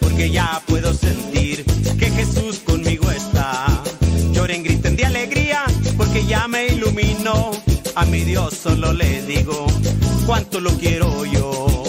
[0.00, 1.64] porque ya puedo sentir
[1.98, 3.66] que Jesús conmigo está.
[4.32, 5.64] Lloren, griten de alegría,
[5.96, 7.52] porque ya me iluminó.
[7.94, 9.66] A mi Dios solo le digo
[10.26, 11.83] cuánto lo quiero yo.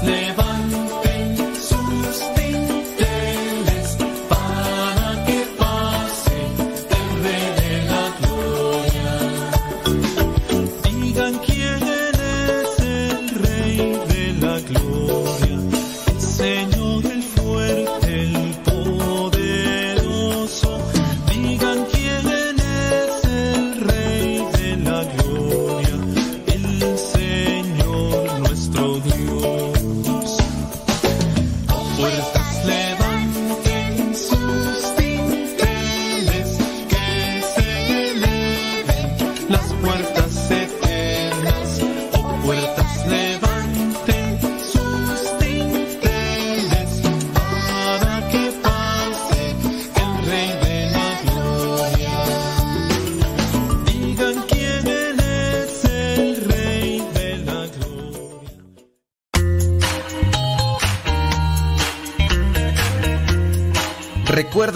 [0.00, 0.97] Puertas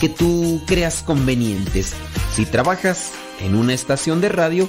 [0.00, 1.94] que tú creas convenientes.
[2.34, 4.68] Si trabajas en una estación de radio,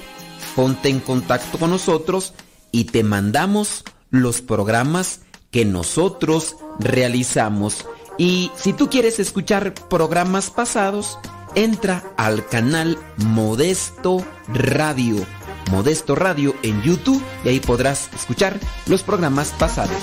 [0.56, 2.34] ponte en contacto con nosotros
[2.72, 5.20] y te mandamos los programas
[5.50, 7.86] que nosotros realizamos.
[8.18, 11.18] Y si tú quieres escuchar programas pasados,
[11.54, 15.24] entra al canal Modesto Radio.
[15.70, 20.02] Modesto Radio en YouTube y ahí podrás escuchar los programas pasados.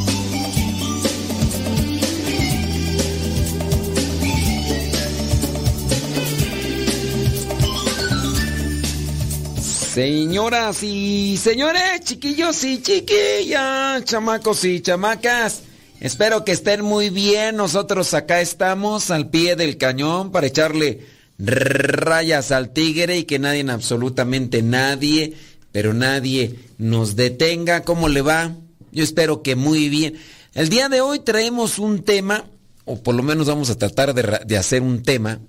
[9.93, 15.63] Señoras y señores, chiquillos y chiquillas, chamacos y chamacas,
[15.99, 17.57] espero que estén muy bien.
[17.57, 21.01] Nosotros acá estamos al pie del cañón para echarle
[21.37, 25.33] rayas al tigre y que nadie, absolutamente nadie,
[25.73, 27.83] pero nadie nos detenga.
[27.83, 28.55] ¿Cómo le va?
[28.93, 30.13] Yo espero que muy bien.
[30.53, 32.45] El día de hoy traemos un tema,
[32.85, 35.41] o por lo menos vamos a tratar de, hacer un tema,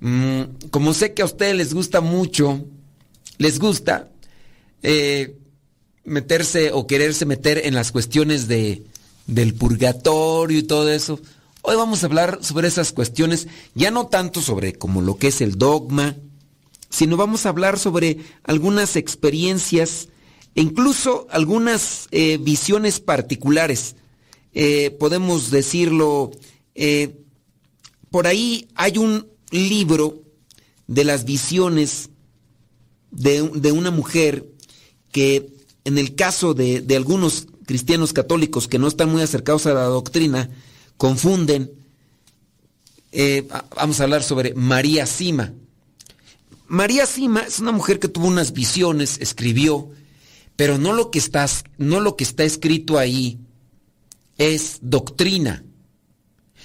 [0.00, 2.64] Mm, como sé que a ustedes les gusta mucho,
[3.38, 4.10] les gusta
[4.82, 5.36] eh,
[6.04, 8.84] meterse o quererse meter en las cuestiones de,
[9.26, 11.20] del purgatorio y todo eso.
[11.62, 15.40] Hoy vamos a hablar sobre esas cuestiones, ya no tanto sobre como lo que es
[15.40, 16.16] el dogma,
[16.90, 20.08] sino vamos a hablar sobre algunas experiencias
[20.54, 23.96] e incluso algunas eh, visiones particulares.
[24.54, 26.30] Eh, podemos decirlo,
[28.10, 30.22] por ahí hay un libro
[30.86, 32.10] de las visiones
[33.16, 34.46] de, una mujer
[35.12, 35.48] que
[35.84, 39.84] en el caso de, de, algunos cristianos católicos que no están muy acercados a la
[39.84, 40.50] doctrina,
[40.96, 41.70] confunden.
[43.76, 45.52] vamos a hablar sobre María Sima.
[46.68, 49.90] María Sima es una mujer que tuvo unas visiones, escribió,
[50.56, 51.22] pero no lo que
[51.78, 53.38] no lo que está escrito ahí
[54.38, 55.64] es doctrina.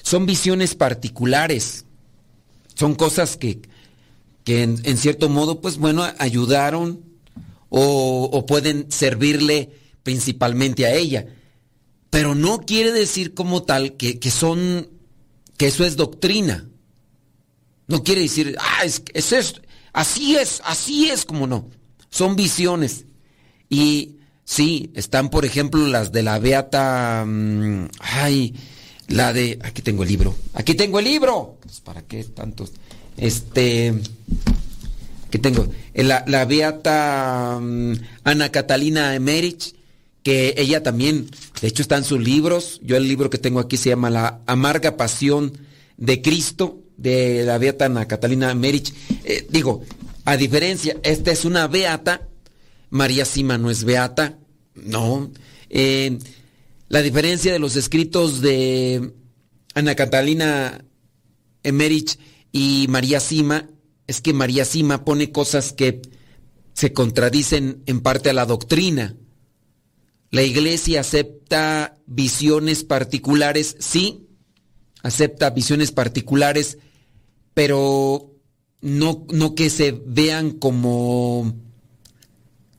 [0.01, 1.85] Son visiones particulares.
[2.73, 3.61] Son cosas que,
[4.43, 7.01] que en, cierto modo, pues bueno, ayudaron
[7.69, 9.69] o, pueden servirle
[10.03, 11.27] principalmente a ella.
[12.09, 14.89] Pero no quiere decir como tal que, que son,
[15.57, 16.67] que eso es doctrina.
[17.87, 19.61] No quiere decir, ah, es, es
[19.93, 21.69] Así es, así es como no.
[22.09, 23.05] Son visiones.
[23.69, 27.25] Y sí, están por ejemplo las de la Beata...
[27.25, 28.55] Mm, ay,
[29.07, 29.59] la de...
[29.63, 30.35] Aquí tengo el libro.
[30.53, 31.57] Aquí tengo el libro.
[31.61, 32.71] Pues, ¿Para qué tantos?
[33.17, 33.93] Este...
[35.27, 35.67] Aquí tengo.
[35.93, 37.93] Eh, la, la Beata mm,
[38.23, 39.75] Ana Catalina Emerich,
[40.23, 41.29] que ella también,
[41.61, 42.79] de hecho están sus libros.
[42.83, 45.57] Yo el libro que tengo aquí se llama La Amarga Pasión
[45.97, 48.93] de Cristo de la beata Ana Catalina Merich.
[49.23, 49.83] Eh, digo,
[50.25, 52.27] a diferencia, esta es una beata,
[52.89, 54.37] María Sima no es beata,
[54.75, 55.31] no.
[55.69, 56.19] Eh,
[56.89, 59.13] la diferencia de los escritos de
[59.73, 60.83] Ana Catalina
[61.63, 62.19] Emerich
[62.51, 63.69] y María Sima
[64.07, 66.01] es que María Sima pone cosas que
[66.73, 69.15] se contradicen en parte a la doctrina.
[70.29, 74.27] La iglesia acepta visiones particulares, sí,
[75.03, 76.77] acepta visiones particulares
[77.53, 78.31] pero
[78.81, 81.53] no, no que se vean como,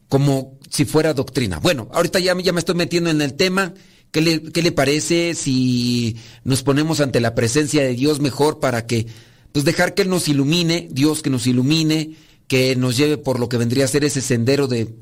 [0.09, 1.59] como si fuera doctrina.
[1.59, 3.75] Bueno, ahorita ya, ya me estoy metiendo en el tema.
[4.11, 8.87] ¿Qué le, ¿Qué le, parece si nos ponemos ante la presencia de Dios mejor para
[8.87, 9.07] que,
[9.52, 12.16] pues dejar que Él nos ilumine, Dios que nos ilumine,
[12.49, 14.94] que nos lleve por lo que vendría a ser ese sendero de,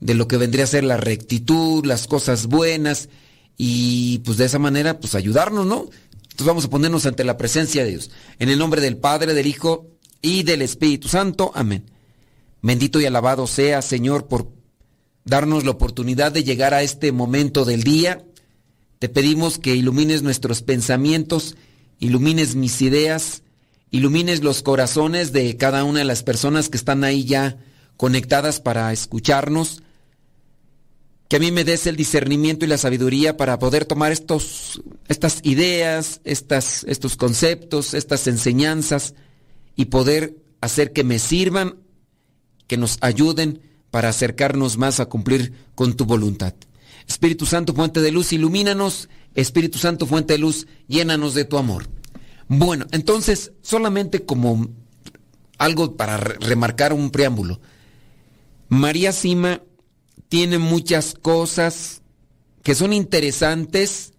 [0.00, 3.08] de lo que vendría a ser la rectitud, las cosas buenas,
[3.56, 5.88] y pues de esa manera, pues ayudarnos, ¿no?
[6.22, 8.10] Entonces vamos a ponernos ante la presencia de Dios.
[8.38, 9.88] En el nombre del Padre, del Hijo
[10.22, 11.50] y del Espíritu Santo.
[11.54, 11.90] Amén.
[12.62, 14.52] Bendito y alabado sea, Señor, por
[15.24, 18.24] darnos la oportunidad de llegar a este momento del día.
[19.00, 21.56] Te pedimos que ilumines nuestros pensamientos,
[21.98, 23.42] ilumines mis ideas,
[23.90, 27.58] ilumines los corazones de cada una de las personas que están ahí ya
[27.96, 29.82] conectadas para escucharnos
[31.28, 35.40] que a mí me des el discernimiento y la sabiduría para poder tomar estos, estas
[35.42, 39.14] ideas, estas, estos conceptos, estas enseñanzas
[39.76, 41.76] y poder hacer que me sirvan,
[42.66, 43.60] que nos ayuden
[43.90, 46.54] para acercarnos más a cumplir con tu voluntad.
[47.06, 49.08] Espíritu Santo, fuente de luz, ilumínanos.
[49.34, 51.88] Espíritu Santo, fuente de luz, llénanos de tu amor.
[52.48, 54.68] Bueno, entonces, solamente como
[55.58, 57.60] algo para remarcar un preámbulo.
[58.68, 59.62] María Sima
[60.28, 62.02] tiene muchas cosas
[62.62, 64.12] que son interesantes,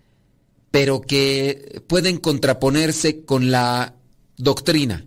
[0.71, 3.95] pero que pueden contraponerse con la
[4.37, 5.05] doctrina.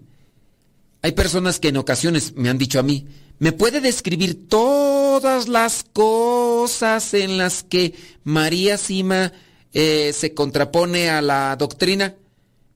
[1.02, 3.07] Hay personas que en ocasiones me han dicho a mí,
[3.38, 9.33] ¿me puede describir todas las cosas en las que María Sima
[9.73, 12.14] eh, se contrapone a la doctrina?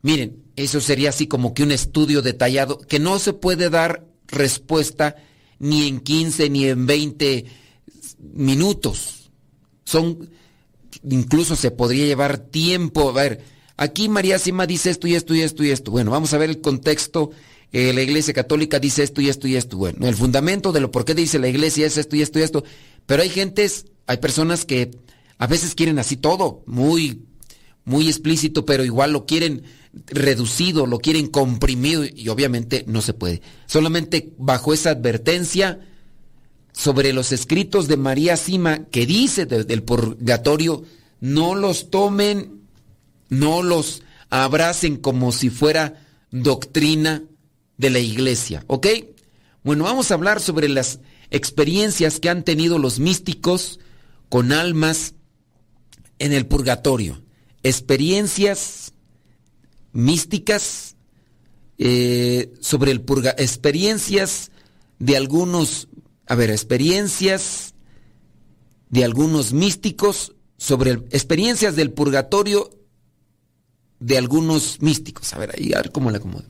[0.07, 5.17] Miren, eso sería así como que un estudio detallado que no se puede dar respuesta
[5.59, 7.45] ni en 15 ni en 20
[8.21, 9.33] minutos.
[9.83, 10.31] Son,
[11.03, 13.09] incluso se podría llevar tiempo.
[13.09, 13.43] A ver,
[13.77, 15.91] aquí María Sima dice esto y esto y esto y esto.
[15.91, 17.33] Bueno, vamos a ver el contexto.
[17.73, 19.77] Eh, la Iglesia Católica dice esto y esto y esto.
[19.77, 22.43] Bueno, el fundamento de lo por qué dice la Iglesia es esto y esto y
[22.43, 22.63] esto.
[23.07, 24.93] Pero hay gentes, hay personas que
[25.39, 27.25] a veces quieren así todo, muy,
[27.85, 29.65] muy explícito, pero igual lo quieren
[30.07, 33.43] reducido, lo quieren comprimido y obviamente no se puede.
[33.67, 35.81] Solamente bajo esa advertencia
[36.73, 40.85] sobre los escritos de María Sima que dice del purgatorio,
[41.21, 42.61] no los tomen,
[43.29, 47.23] no los abracen como si fuera doctrina
[47.79, 48.87] de la iglesia, ¿ok?
[49.63, 51.01] Bueno, vamos a hablar sobre las
[51.31, 53.81] experiencias que han tenido los místicos
[54.29, 55.15] con almas
[56.19, 57.23] en el purgatorio.
[57.63, 58.86] Experiencias
[59.97, 60.97] místicas
[61.79, 64.51] eh, sobre el purga, experiencias
[64.99, 65.89] de algunos,
[66.27, 67.75] a ver, experiencias
[68.89, 72.71] de algunos místicos sobre experiencias del purgatorio
[74.01, 75.33] de algunos místicos.
[75.35, 76.45] A ver, ahí, a ver cómo le acomodo.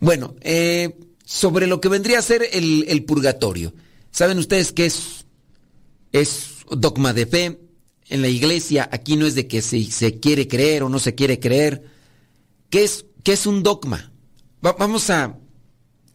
[0.00, 3.74] Bueno, eh, sobre lo que vendría a ser el, purgatorio.
[4.10, 5.26] ¿Saben ustedes qué es?
[6.12, 7.60] Es dogma de fe.
[8.08, 11.38] En la iglesia, aquí no es de que se quiere creer o no se quiere
[11.38, 11.97] creer.
[12.70, 14.12] ¿Qué es, qué es un dogma?
[14.60, 15.38] vamos, a,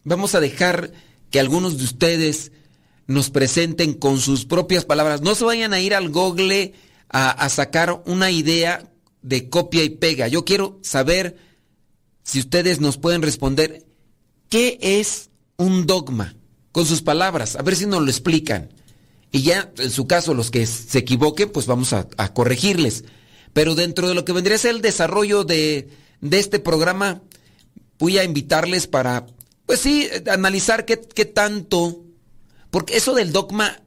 [0.04, 0.92] vamos a dejar
[1.30, 2.52] que algunos de ustedes
[3.06, 5.22] nos presenten con sus propias palabras.
[5.22, 6.74] No se vayan a ir al Google
[7.08, 8.92] a, a sacar una idea
[9.22, 10.28] de copia y pega.
[10.28, 11.36] Yo quiero saber
[12.22, 13.84] si ustedes nos pueden responder
[14.54, 16.36] ¿Qué es un dogma?
[16.70, 18.72] Con sus palabras, a ver si nos lo explican.
[19.32, 23.02] Y ya, en su caso, los que se equivoquen, pues vamos a, corregirles.
[23.52, 25.88] Pero dentro de lo que vendría a ser el desarrollo de,
[26.20, 27.22] de este programa,
[27.98, 29.26] voy a invitarles para,
[29.66, 32.02] pues sí, analizar qué, qué tanto,
[32.70, 33.82] porque eso del dogma,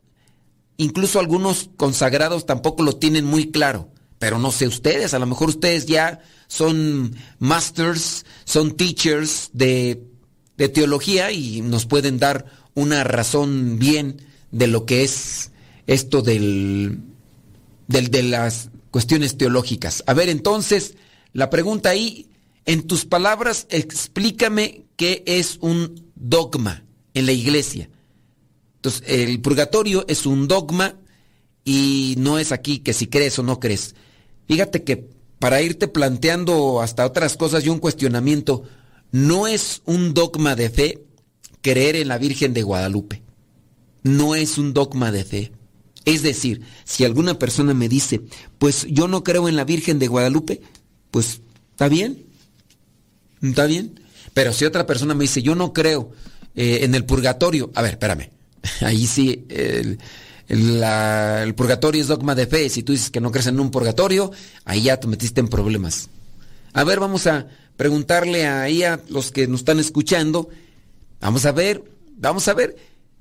[0.77, 3.89] incluso algunos consagrados tampoco lo tienen muy claro.
[4.19, 10.01] Pero no sé ustedes, a lo mejor ustedes ya son masters, son teachers de
[10.57, 15.51] de teología y nos pueden dar una razón bien de lo que es
[15.85, 16.99] esto del,
[17.87, 20.03] del, de las cuestiones teológicas.
[20.07, 20.95] A ver, entonces,
[21.33, 22.29] la pregunta ahí,
[22.65, 27.89] en tus palabras, explícame qué es un dogma en la iglesia.
[28.75, 30.95] Entonces, el purgatorio es un dogma
[31.63, 33.95] y no es aquí que si crees o no crees.
[34.47, 38.63] Fíjate que para irte planteando hasta otras cosas y un cuestionamiento,
[39.11, 41.03] no es un dogma de fe
[41.61, 43.21] creer en la Virgen de Guadalupe.
[44.03, 45.51] No es un dogma de fe.
[46.05, 48.21] Es decir, si alguna persona me dice,
[48.57, 50.61] pues yo no creo en la Virgen de Guadalupe,
[51.11, 52.25] pues está bien,
[53.41, 53.99] está bien.
[54.33, 56.11] Pero si otra persona me dice, yo no creo
[56.55, 58.29] eh, en el purgatorio, a ver, espérame,
[58.81, 59.99] ahí sí, el,
[60.47, 62.69] el, purgatorio es dogma de fe.
[62.69, 64.31] Si tú dices que no crees en un purgatorio,
[64.65, 66.09] ahí ya te metiste en problemas.
[66.73, 67.47] A ver, vamos a,
[67.77, 70.49] preguntarle ahí a los que nos están escuchando.
[71.21, 71.83] Vamos a ver,
[72.17, 72.75] vamos a ver,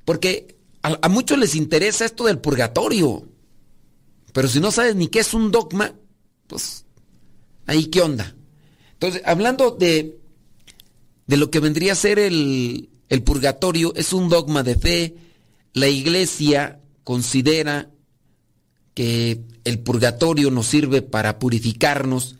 [0.05, 3.29] porque a, muchos les interesa esto del purgatorio.
[4.33, 5.95] Pero si no sabes ni qué es un dogma,
[6.47, 6.85] pues
[7.67, 8.35] ahí qué onda.
[8.93, 10.19] Entonces, hablando de,
[11.27, 15.17] de lo que vendría a ser el, el purgatorio, es un dogma de fe.
[15.73, 17.91] La iglesia considera
[18.95, 22.37] que el purgatorio nos sirve para purificarnos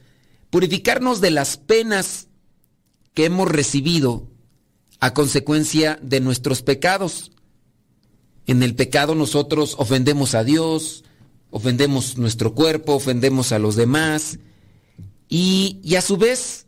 [0.51, 2.29] purificarnos de las penas
[3.15, 4.29] que hemos recibido
[5.01, 7.33] a consecuencia de nuestros pecados.
[8.47, 11.05] En el pecado nosotros ofendemos a Dios,
[11.51, 14.39] ofendemos nuestro cuerpo, ofendemos a los demás
[15.29, 16.67] y, a su vez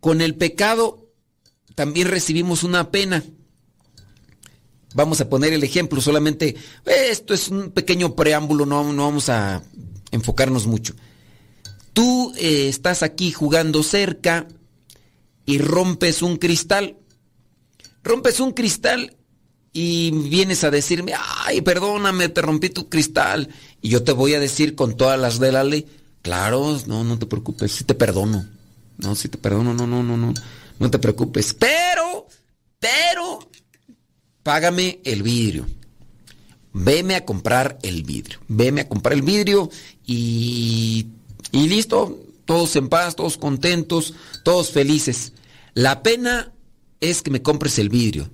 [0.00, 1.08] con el pecado
[1.74, 3.22] también recibimos una pena.
[4.94, 9.62] Vamos a poner el ejemplo, solamente esto es un pequeño preámbulo, no, no vamos a
[10.10, 10.94] enfocarnos mucho.
[11.92, 14.48] Tú eh, estás aquí jugando cerca
[15.46, 16.96] y rompes un cristal.
[18.02, 19.16] Rompes un cristal
[19.72, 21.12] y vienes a decirme,
[21.44, 23.48] ay, perdóname, te rompí tu cristal.
[23.80, 25.86] Y yo te voy a decir con todas las de la ley,
[26.22, 28.46] claro, no, no te preocupes, sí te perdono.
[28.98, 30.34] No, sí te perdono, no, no, no, no,
[30.78, 31.54] no te preocupes.
[31.54, 32.26] Pero,
[32.78, 33.38] pero,
[34.42, 35.66] págame el vidrio.
[36.72, 38.38] Veme a comprar el vidrio.
[38.48, 39.70] Veme a comprar el vidrio
[40.06, 41.06] y
[41.52, 45.32] y listo, todos en paz, todos contentos, todos felices.
[45.74, 46.52] La pena
[47.00, 48.30] es que me compres el vidrio.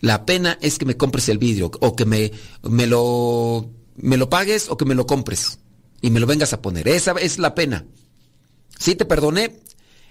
[0.00, 2.32] La pena es que me compres el vidrio o que me,
[2.62, 5.58] me, lo, me lo pagues o que me lo compres
[6.04, 6.86] y me lo vengas a poner.
[6.86, 7.86] Esa es la pena.
[8.78, 9.56] Si te perdoné,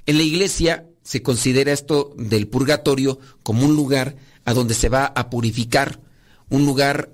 [0.07, 5.05] en la iglesia se considera esto del purgatorio como un lugar a donde se va
[5.05, 5.99] a purificar
[6.49, 7.11] un lugar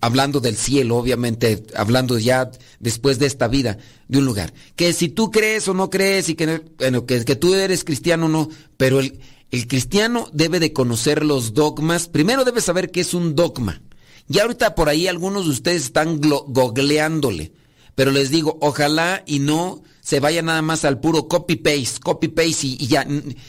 [0.00, 4.52] hablando del cielo, obviamente, hablando ya después de esta vida, de un lugar.
[4.74, 6.62] Que si tú crees o no crees y que,
[7.06, 9.20] que, tú eres cristiano o no, pero el,
[9.52, 12.08] el cristiano debe de conocer los dogmas.
[12.08, 13.82] Primero debe saber qué es un dogma.
[14.28, 17.52] Y ahorita por ahí algunos de ustedes están gogleándole.
[17.94, 22.76] Pero les digo, ojalá y no se vaya nada más al puro copy-paste, copy-paste y,
[22.80, 23.06] y ya,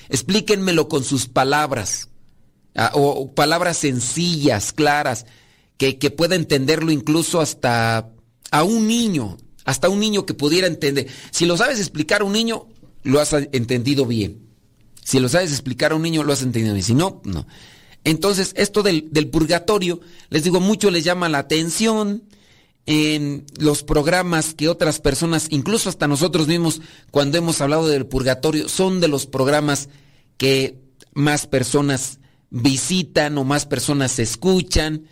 [0.09, 2.09] explíquenmelo con sus palabras.
[2.75, 5.25] Ah, o, palabras sencillas, claras,
[5.77, 8.09] que, que pueda entenderlo incluso hasta
[8.51, 11.07] a un niño, hasta un niño que pudiera entender.
[11.31, 12.67] Si lo sabes explicar a un niño,
[13.03, 14.49] lo has entendido bien.
[15.03, 16.85] Si lo sabes explicar a un niño, lo has entendido bien.
[16.85, 17.47] Si no, no.
[18.03, 22.23] Entonces, esto del, del purgatorio, les digo, mucho les llama la atención
[22.85, 28.69] en los programas que otras personas, incluso hasta nosotros mismos, cuando hemos hablado del purgatorio,
[28.69, 29.89] son de los programas
[30.37, 30.79] que
[31.13, 32.19] más personas
[32.51, 35.05] visitan o más personas escuchan.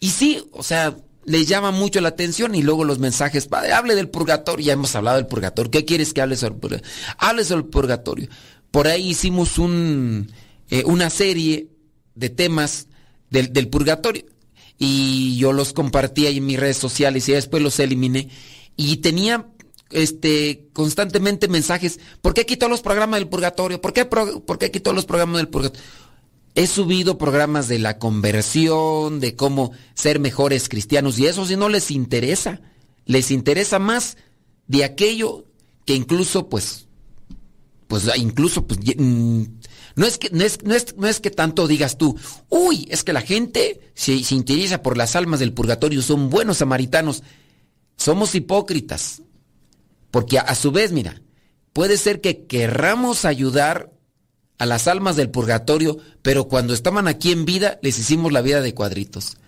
[0.00, 3.94] Y sí, o sea, les llama mucho la atención y luego los mensajes, padre, hable
[3.94, 6.92] del purgatorio, ya hemos hablado del purgatorio, ¿qué quieres que hable sobre el purgatorio?
[7.18, 8.28] Hable sobre el purgatorio.
[8.70, 10.32] Por ahí hicimos un,
[10.70, 11.68] eh, una serie
[12.14, 12.86] de temas
[13.30, 14.24] del, del, purgatorio
[14.78, 18.28] y yo los compartía en mis redes sociales y después los eliminé
[18.76, 19.48] y tenía
[19.90, 23.80] este constantemente mensajes, ¿por qué quitó los programas del purgatorio?
[23.80, 25.84] ¿Por qué, por qué quitó los programas del purgatorio?
[26.54, 31.68] He subido programas de la conversión, de cómo ser mejores cristianos y eso si no
[31.68, 32.60] les interesa,
[33.04, 34.16] les interesa más
[34.66, 35.44] de aquello
[35.84, 36.86] que incluso pues
[37.86, 39.42] pues incluso pues mm,
[39.96, 42.16] no es que no es, no es, no es que tanto digas tú,
[42.50, 46.58] uy, es que la gente se, se interesa por las almas del purgatorio, son buenos
[46.58, 47.22] samaritanos.
[47.96, 49.22] Somos hipócritas.
[50.10, 51.22] Porque a, a su vez, mira,
[51.72, 53.90] puede ser que querramos ayudar
[54.58, 58.60] a las almas del purgatorio, pero cuando estaban aquí en vida les hicimos la vida
[58.60, 59.38] de cuadritos.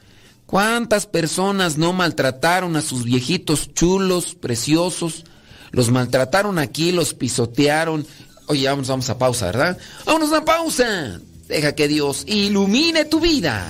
[0.46, 5.24] ¿Cuántas personas no maltrataron a sus viejitos chulos, preciosos?
[5.72, 8.06] Los maltrataron aquí, los pisotearon.
[8.48, 9.78] Oye, vamos, vamos a pausa, ¿verdad?
[10.06, 11.20] Vámonos a pausa.
[11.48, 13.64] Deja que Dios ilumine tu vida.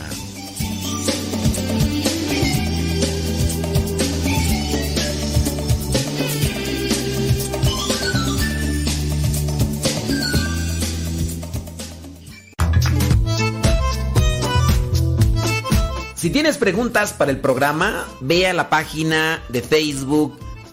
[16.14, 20.38] Si tienes preguntas para el programa, ve a la página de Facebook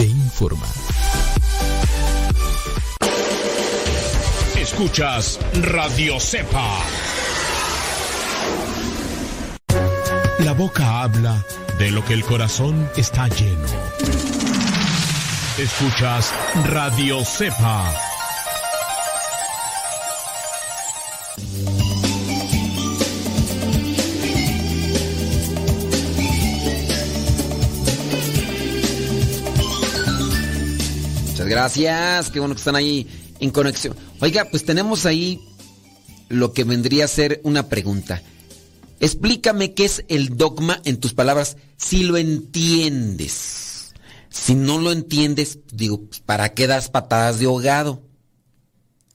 [0.00, 0.66] e informa.
[4.58, 6.78] Escuchas Radio Cepa.
[10.38, 11.44] La boca habla
[11.78, 13.68] de lo que el corazón está lleno.
[15.58, 16.32] Escuchas
[16.64, 18.09] Radio Cepa.
[31.50, 33.08] Gracias, qué bueno que están ahí
[33.40, 33.96] en conexión.
[34.20, 35.40] Oiga, pues tenemos ahí
[36.28, 38.22] lo que vendría a ser una pregunta.
[39.00, 43.94] Explícame qué es el dogma en tus palabras si lo entiendes.
[44.28, 48.00] Si no lo entiendes, digo, pues, ¿para qué das patadas de ahogado?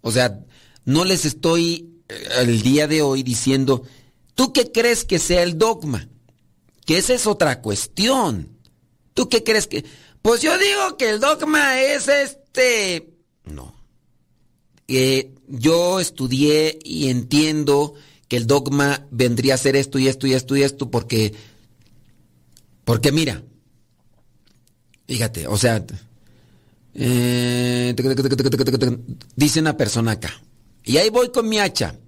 [0.02, 0.44] O sea,
[0.84, 3.84] no les estoy eh, el día de hoy diciendo,
[4.34, 6.10] ¿tú qué crees que sea el dogma?
[6.86, 8.50] Que esa es otra cuestión.
[9.14, 9.86] ¿Tú qué crees que...?
[10.26, 13.14] Pues yo digo que el dogma es este...
[13.44, 13.76] No.
[14.88, 17.94] Eh, yo estudié y entiendo
[18.28, 21.36] que el dogma vendría a ser esto y esto y esto y esto porque...
[22.86, 23.44] Porque mira,
[25.08, 25.86] fíjate, o sea,
[26.96, 27.96] eh,
[29.36, 30.42] dice una persona acá,
[30.84, 32.00] y ahí voy con mi hacha,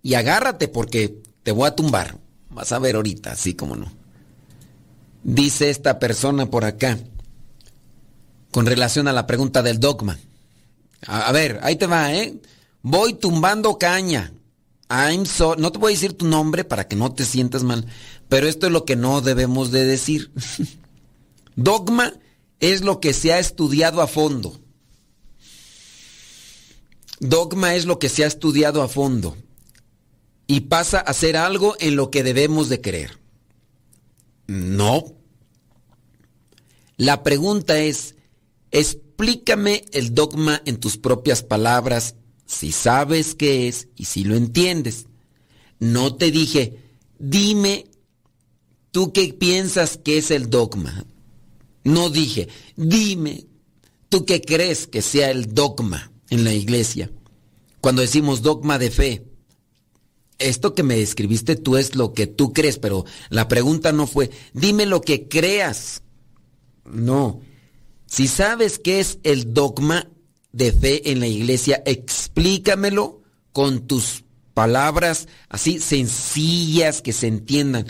[0.00, 3.92] y agárrate porque te voy a tumbar, vas a ver ahorita, así como no.
[5.24, 6.96] Dice esta persona por acá,
[8.56, 10.18] con relación a la pregunta del dogma.
[11.06, 12.40] A, ver, ahí te va, ¿eh?
[12.80, 14.32] Voy tumbando caña.
[14.88, 17.84] I'm so, no te voy a decir tu nombre para que no te sientas mal,
[18.30, 20.32] pero esto es lo que no debemos de decir.
[21.54, 22.14] Dogma
[22.58, 24.58] es lo que se ha estudiado a fondo.
[27.20, 29.36] Dogma es lo que se ha estudiado a fondo
[30.46, 33.18] y pasa a ser algo en lo que debemos de creer.
[34.46, 35.04] No.
[36.96, 38.15] La pregunta es,
[38.76, 45.06] Explícame el dogma en tus propias palabras, si sabes qué es y si lo entiendes.
[45.78, 46.76] No te dije,
[47.18, 47.86] dime
[48.90, 51.06] tú qué piensas que es el dogma.
[51.84, 53.46] No dije, dime
[54.10, 56.12] tú qué crees que sea el dogma.
[56.28, 57.10] en la iglesia.
[57.80, 59.24] Cuando decimos dogma de fe,
[60.38, 64.30] esto que me describiste tú es lo que tú crees, pero la pregunta no fue,
[64.52, 66.02] dime lo que creas.
[66.84, 67.40] No.
[68.06, 70.08] Si sabes qué es el dogma
[70.52, 77.86] de fe en la iglesia, explícamelo con tus palabras así sencillas que se entiendan.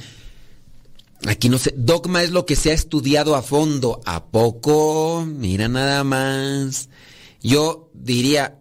[1.26, 4.00] Aquí no sé, dogma es lo que se ha estudiado a fondo.
[4.04, 5.24] ¿A poco?
[5.26, 6.88] Mira nada más.
[7.40, 8.58] Yo diría,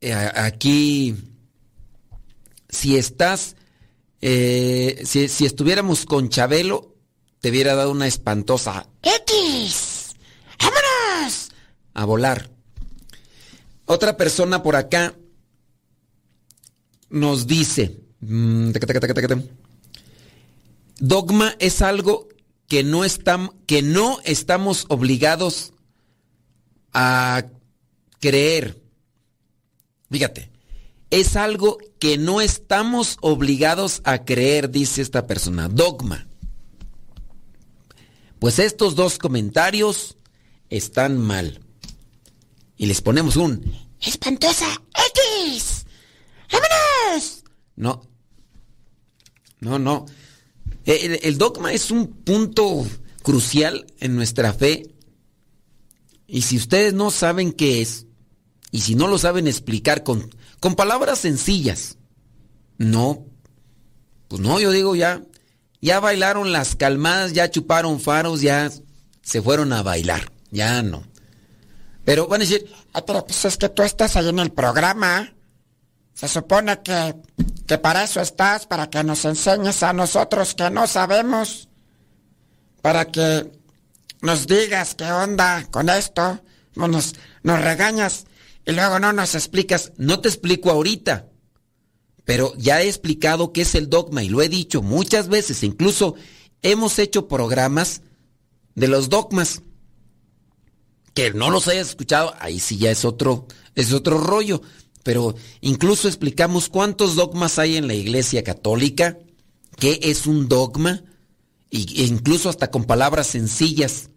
[0.00, 1.16] eh, aquí,
[2.68, 3.56] si estás,
[4.20, 6.94] eh, si, si, estuviéramos con Chabelo,
[7.40, 9.95] te hubiera dado una espantosa X.
[10.58, 11.50] ¡Vámonos!
[11.94, 12.50] A volar.
[13.86, 15.14] Otra persona por acá
[17.08, 18.72] nos dice, mm,
[20.98, 22.28] dogma es algo
[22.68, 23.02] que no,
[23.66, 25.72] que no estamos obligados
[26.92, 27.44] a
[28.18, 28.82] creer.
[30.10, 30.50] Fíjate,
[31.10, 35.68] es algo que no estamos obligados a creer, dice esta persona.
[35.68, 36.26] Dogma.
[38.38, 40.16] Pues estos dos comentarios
[40.70, 41.60] están mal.
[42.76, 43.64] Y les ponemos un
[44.00, 44.66] espantosa
[45.14, 45.86] X.
[46.50, 47.44] ¡Vámonos!
[47.76, 48.02] No.
[49.60, 50.06] No, no.
[50.84, 52.86] El, dogma es un punto
[53.22, 54.94] crucial en nuestra fe.
[56.28, 58.06] Y si ustedes no saben qué es,
[58.70, 61.98] y si no lo saben explicar con, con palabras sencillas,
[62.78, 63.26] no,
[64.28, 65.22] pues no, yo digo ya,
[65.80, 68.70] ya bailaron las calmadas, ya chuparon faros, ya
[69.22, 71.04] se fueron a bailar, ya no.
[72.04, 75.32] Pero van a decir, ah, pero pues es que tú estás ahí en el programa.
[76.14, 77.16] Se supone que,
[77.66, 81.68] que para eso estás, para que nos enseñes a nosotros que no sabemos,
[82.80, 83.50] para que
[84.22, 86.40] nos digas qué onda con esto,
[86.74, 88.26] nos, nos regañas
[88.64, 89.92] y luego no nos explicas.
[89.96, 91.26] No te explico ahorita,
[92.24, 96.14] pero ya he explicado qué es el dogma y lo he dicho muchas veces, incluso
[96.62, 98.02] hemos hecho programas
[98.74, 99.62] de los dogmas.
[101.16, 104.62] Que no los hayas escuchado, ahí sí ya es otro, es otro rollo
[105.06, 109.16] pero incluso explicamos cuántos dogmas hay en la Iglesia Católica,
[109.78, 111.04] qué es un dogma,
[111.70, 114.10] e incluso hasta con palabras sencillas,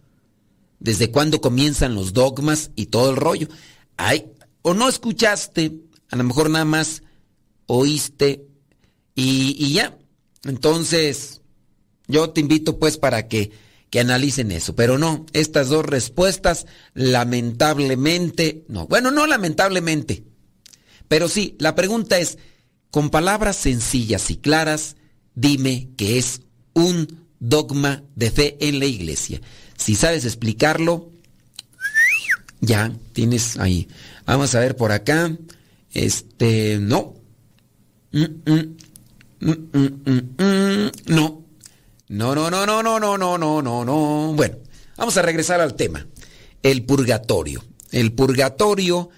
[0.80, 3.50] desde cuándo comienzan los dogmas y todo el rollo.
[3.98, 4.32] Ay,
[4.64, 7.04] o no escuchaste, a lo mejor nada más
[7.68, 8.48] oíste
[9.14, 9.96] y, y ya.
[10.44, 11.42] Entonces,
[12.08, 13.52] yo te invito pues para que,
[13.90, 14.76] que analicen eso.
[14.76, 18.88] Pero no, estas dos respuestas, lamentablemente, no.
[18.88, 20.30] Bueno, no lamentablemente
[21.10, 22.38] pero sí, la pregunta es,
[22.92, 24.96] con palabras sencillas y claras,
[25.36, 26.42] dime que es
[26.74, 29.42] un dogma de fe en la iglesia.
[29.76, 31.12] Si sabes explicarlo,
[32.62, 33.88] ya tienes ahí.
[34.26, 35.36] Vamos a ver por acá.
[35.94, 37.16] Este, no.
[38.12, 38.76] Mm, mm,
[39.42, 41.44] mm, no.
[42.10, 44.34] No, no, no, no, no, no, no, no, no, no.
[44.36, 44.58] Bueno,
[44.98, 46.06] vamos a regresar al tema.
[46.62, 47.64] El purgatorio.
[47.92, 49.10] El purgatorio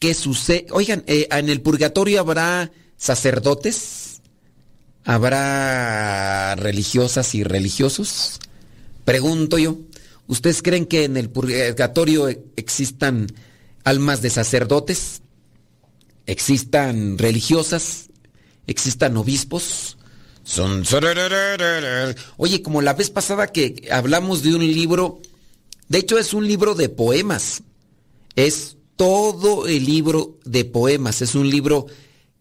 [0.00, 0.66] ¿Qué sucede?
[0.70, 4.22] Oigan, eh, ¿en el purgatorio habrá sacerdotes?
[5.04, 8.40] ¿Habrá religiosas y religiosos?
[9.04, 9.76] Pregunto yo.
[10.26, 13.26] ¿Ustedes creen que en el purgatorio existan
[13.84, 15.20] almas de sacerdotes?
[16.24, 18.08] ¿Existan religiosas?
[18.66, 19.98] ¿Existan obispos?
[20.50, 20.82] Son...
[22.38, 25.20] Oye, como la vez pasada que hablamos de un libro,
[25.86, 27.62] de hecho es un libro de poemas.
[28.34, 31.22] Es todo el libro de poemas.
[31.22, 31.86] Es un libro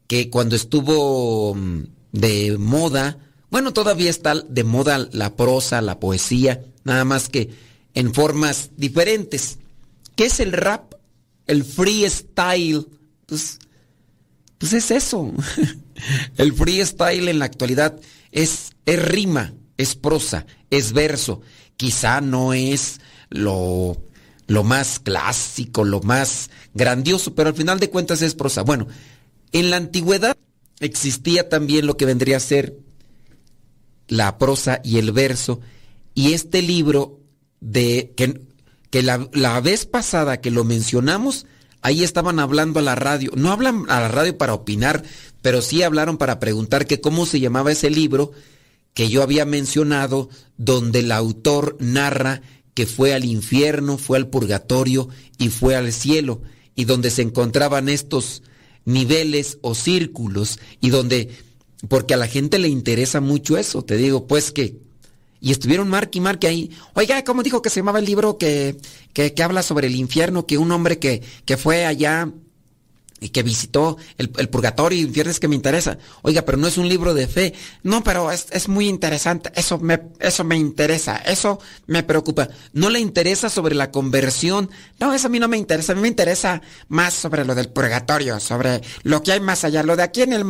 [0.07, 3.19] que cuando estuvo mm, de moda,
[3.51, 7.51] bueno, todavía está de moda la prosa, la poesía, nada más que
[7.93, 9.59] en formas diferentes.
[10.15, 10.95] ¿Qué es el rap?
[11.45, 12.87] El freestyle.
[13.27, 13.59] Pues,
[14.57, 15.31] pues es eso.
[16.37, 17.99] el freestyle en la actualidad
[18.31, 21.41] es, es rima, es prosa, es verso.
[21.77, 23.97] Quizá no es lo
[24.49, 28.63] lo más clásico, lo más grandioso, pero al final de cuentas es prosa.
[28.63, 28.87] Bueno,
[29.51, 30.35] en la antigüedad
[30.79, 32.75] existía también lo que vendría a ser
[34.07, 35.61] la prosa y el verso,
[36.15, 37.19] y este libro
[37.61, 41.45] de que, la, la vez pasada que lo mencionamos,
[41.81, 43.31] ahí estaban hablando a la radio.
[43.35, 45.03] No hablan a la radio para opinar,
[45.41, 48.31] pero sí hablaron para preguntar que cómo se llamaba ese libro
[48.93, 52.41] que yo había mencionado, donde el autor narra
[52.73, 56.41] que fue al infierno, fue al purgatorio y fue al cielo,
[56.75, 58.41] y donde se encontraban estos
[58.85, 61.29] niveles o círculos, y donde,
[61.87, 64.77] porque a la gente le interesa mucho eso, te digo, pues que,
[65.41, 68.75] y estuvieron Mark y Mark ahí, oiga, ¿cómo dijo que se llamaba el libro que,
[69.13, 70.45] que, habla sobre el infierno?
[70.45, 72.31] Que un hombre que, que fue allá
[73.19, 75.97] y que visitó el, purgatorio y infierno es que me interesa.
[76.21, 77.53] Oiga, pero no es un libro de fe.
[77.83, 79.51] No, pero es, es, muy interesante.
[79.55, 81.17] Eso me, eso me interesa.
[81.17, 82.49] Eso me preocupa.
[82.73, 84.69] No le interesa sobre la conversión.
[84.99, 85.93] No, eso a mí no me interesa.
[85.93, 89.83] A mí me interesa más sobre lo del purgatorio, sobre lo que hay más allá.
[89.83, 90.43] Lo de aquí en el,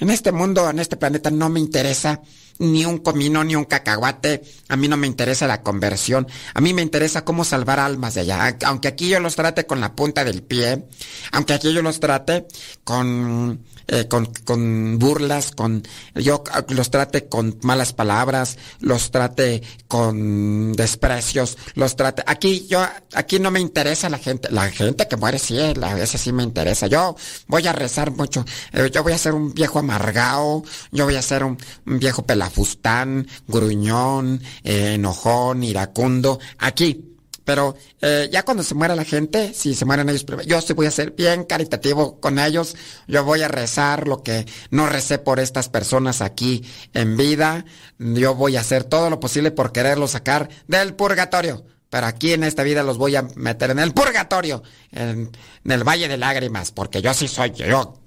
[0.00, 2.22] en este mundo, en este planeta, no me interesa
[2.58, 4.42] ni un comino, ni un cacahuate.
[4.68, 6.26] A mí no me interesa la conversión.
[6.54, 8.56] A mí me interesa cómo salvar almas de allá.
[8.64, 10.86] Aunque aquí yo los trate con la punta del pie,
[11.32, 12.46] aunque aquí yo los trate
[12.84, 15.82] con eh, con, con, burlas, con
[16.14, 22.22] yo los trate con malas palabras, los trate con desprecios, los trate.
[22.26, 26.20] Aquí yo, aquí no me interesa la gente, la gente que muere sí, a veces
[26.20, 26.86] sí me interesa.
[26.86, 27.16] Yo
[27.46, 31.22] voy a rezar mucho, eh, yo voy a ser un viejo amargado, yo voy a
[31.22, 36.38] ser un, viejo pelafustán, gruñón, eh, enojón, iracundo.
[36.58, 37.13] Aquí
[37.44, 40.86] pero eh, ya cuando se muera la gente, si se mueren ellos, yo sí voy
[40.86, 42.74] a ser bien caritativo con ellos.
[43.06, 47.66] Yo voy a rezar lo que no recé por estas personas aquí en vida.
[47.98, 51.64] Yo voy a hacer todo lo posible por quererlos sacar del purgatorio.
[51.90, 55.30] Pero aquí en esta vida los voy a meter en el purgatorio, en,
[55.64, 58.00] el valle de lágrimas, porque yo sí soy yo.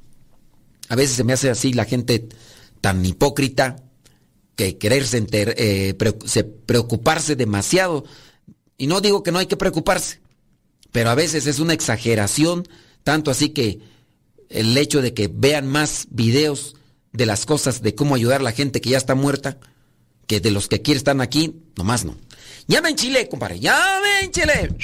[0.89, 2.27] A veces se me hace así la gente
[2.81, 3.77] tan hipócrita
[4.55, 5.93] que quererse eh,
[6.65, 8.03] preocuparse demasiado
[8.77, 10.19] y no digo que no hay que preocuparse,
[10.91, 12.67] pero a veces es una exageración,
[13.03, 13.79] tanto así que
[14.49, 16.75] el hecho de que vean más videos
[17.11, 19.57] de las cosas de cómo ayudar a la gente que ya está muerta,
[20.27, 22.15] que de los que quieren estar aquí, nomás no.
[22.67, 24.75] Llame en Chile, compadre, llame en Chile.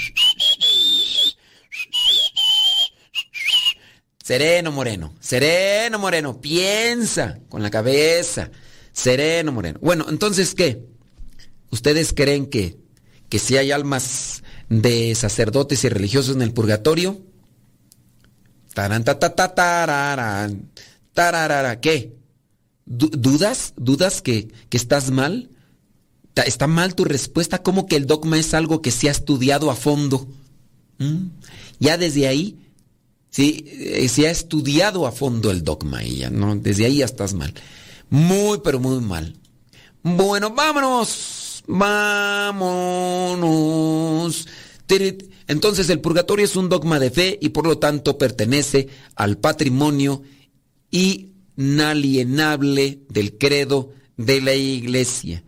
[4.24, 8.50] Sereno Moreno, sereno Moreno, piensa con la cabeza,
[8.94, 9.80] sereno Moreno.
[9.82, 10.82] Bueno, entonces, ¿qué?
[11.72, 12.83] ¿Ustedes creen que
[13.34, 17.20] que si hay almas de sacerdotes y religiosos en el purgatorio.
[18.76, 19.04] Taran,
[21.82, 22.16] ¿Qué?
[22.86, 23.74] ¿Dudas?
[23.76, 25.50] ¿Dudas que, estás mal?
[26.36, 27.64] ¿Está mal tu respuesta?
[27.64, 30.28] ¿Cómo que el dogma es algo que se ha estudiado a fondo?
[31.00, 31.30] ¿Mm?
[31.80, 32.60] Ya desde ahí,
[33.32, 36.56] sí, eh, se ha estudiado a fondo el dogma y ya, ¿no?
[36.56, 37.52] Desde ahí ya estás mal.
[38.12, 39.36] Muy, pero muy mal.
[40.04, 41.43] Bueno, vámonos.
[41.68, 42.64] Vámonos.
[45.48, 50.22] Entonces el purgatorio es un dogma de fe y por lo tanto pertenece al patrimonio
[50.92, 55.44] inalienable del credo de la iglesia.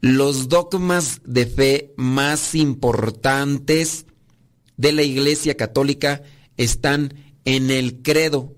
[0.00, 4.06] Los dogmas de fe más importantes
[4.76, 6.22] de la iglesia católica
[6.56, 8.54] están en el credo.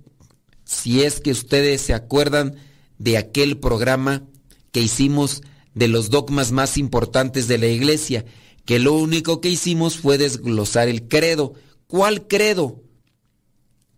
[0.65, 2.57] Si es que ustedes se acuerdan
[2.99, 4.25] de aquel programa
[4.73, 5.43] que hicimos
[5.75, 8.25] de los dogmas más importantes de la iglesia,
[8.65, 11.55] que lo único que hicimos fue desglosar el credo.
[11.87, 12.81] ¿Cuál credo?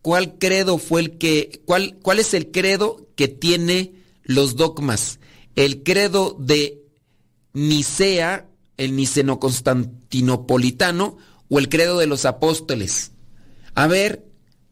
[0.03, 5.21] ¿Cuál credo fue el que, cuál, cuál es el credo que tiene los dogmas?
[5.55, 6.83] El credo de
[7.53, 11.17] Nicea, el niceno-constantinopolitano,
[11.49, 13.13] o el credo de los apóstoles.
[13.75, 14.25] A ver,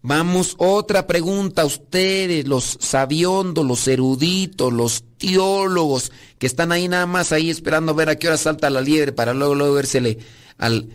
[0.07, 1.65] Vamos, otra pregunta.
[1.65, 7.95] Ustedes, los sabiondos, los eruditos, los teólogos, que están ahí nada más ahí esperando a
[7.95, 10.19] ver a qué hora salta la liebre para luego, luego vérsele
[10.59, 10.91] al...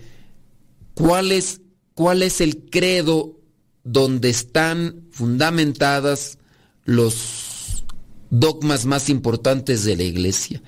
[0.93, 1.61] ¿Cuál es,
[1.95, 3.39] ¿Cuál es el credo
[3.83, 6.37] donde están fundamentadas
[6.85, 7.85] los
[8.29, 10.61] dogmas más importantes de la iglesia?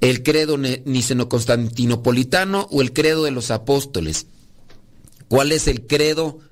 [0.00, 4.26] ¿El credo niceno-constantinopolitano o el credo de los apóstoles?
[5.28, 6.49] ¿Cuál es el credo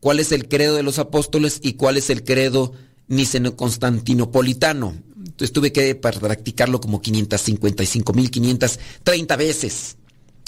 [0.00, 2.72] cuál es el credo de los apóstoles y cuál es el credo
[3.08, 4.94] niceno-constantinopolitano.
[5.16, 9.96] Entonces tuve que practicarlo como 555.530 veces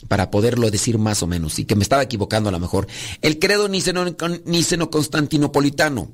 [0.09, 2.87] para poderlo decir más o menos y que me estaba equivocando a lo mejor.
[3.21, 6.11] El credo niceno-constantinopolitano,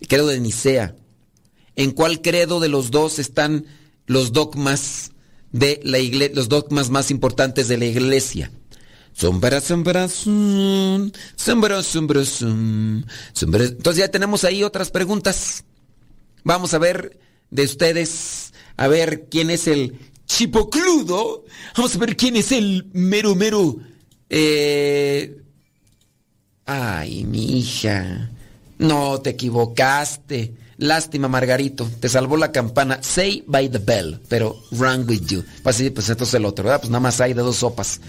[0.00, 0.96] el credo de Nicea.
[1.76, 3.66] ¿En cuál credo de los dos están
[4.06, 5.12] los dogmas
[5.50, 8.52] de la iglesia, los dogmas más importantes de la iglesia?
[9.14, 13.64] Sombra, sombra, sombra, sombra, sombra.
[13.64, 15.64] Entonces ya tenemos ahí otras preguntas.
[16.42, 21.44] Vamos a ver de ustedes, a ver quién es el chipocludo.
[21.76, 23.76] Vamos a ver quién es el mero, mero.
[24.28, 25.40] Eh...
[26.66, 28.30] Ay, mi hija.
[28.78, 30.54] No, te equivocaste.
[30.78, 31.88] Lástima, Margarito.
[32.00, 33.00] Te salvó la campana.
[33.00, 35.44] Say by the bell, pero wrong with you.
[35.62, 36.80] Pues sí, pues entonces el otro, ¿verdad?
[36.80, 38.00] Pues nada más hay de dos sopas.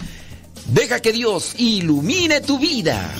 [0.66, 3.14] Deja que Dios ilumine tu vida.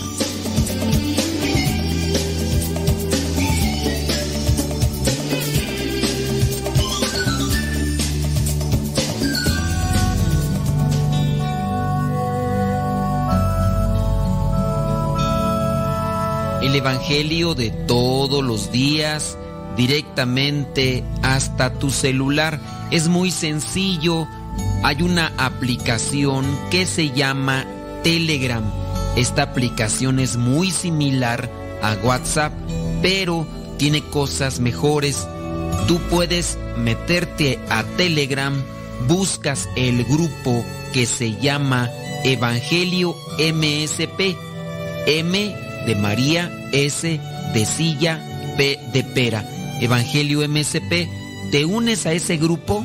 [16.66, 19.38] el Evangelio de todos los días
[19.76, 22.60] directamente hasta tu celular.
[22.90, 24.26] Es muy sencillo.
[24.82, 27.66] Hay una aplicación que se llama
[28.02, 28.64] Telegram.
[29.16, 31.50] Esta aplicación es muy similar
[31.82, 32.52] a WhatsApp,
[33.02, 33.46] pero
[33.78, 35.26] tiene cosas mejores.
[35.88, 38.54] Tú puedes meterte a Telegram,
[39.08, 41.90] buscas el grupo que se llama
[42.24, 44.36] Evangelio MSP.
[45.06, 47.20] M de María, S
[47.54, 48.20] de silla,
[48.56, 49.48] P de pera.
[49.80, 51.08] Evangelio MSP.
[51.50, 52.84] Te unes a ese grupo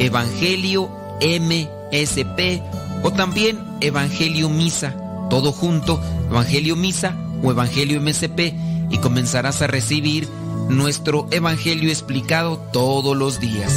[0.00, 2.62] Evangelio MSP
[3.02, 4.94] o también Evangelio Misa,
[5.28, 8.54] todo junto, Evangelio Misa o Evangelio MSP
[8.90, 10.26] y comenzarás a recibir
[10.70, 13.72] nuestro Evangelio explicado todos los días.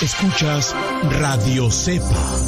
[0.00, 0.74] Escuchas
[1.10, 2.47] Radio Cepa.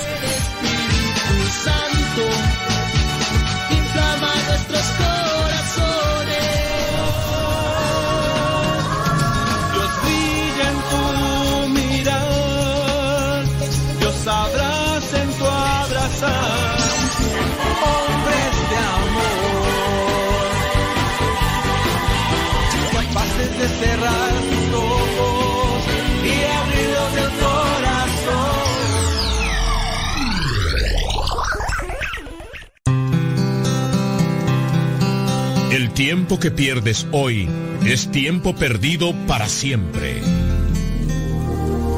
[36.05, 37.47] Tiempo que pierdes hoy
[37.85, 40.19] es tiempo perdido para siempre.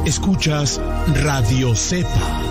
[0.05, 0.81] Escuchas
[1.23, 2.41] Radio Cepa.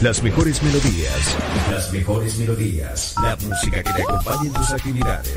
[0.00, 1.36] Las mejores melodías.
[1.72, 3.14] Las mejores melodías.
[3.20, 5.34] La música que te acompañe en tus actividades.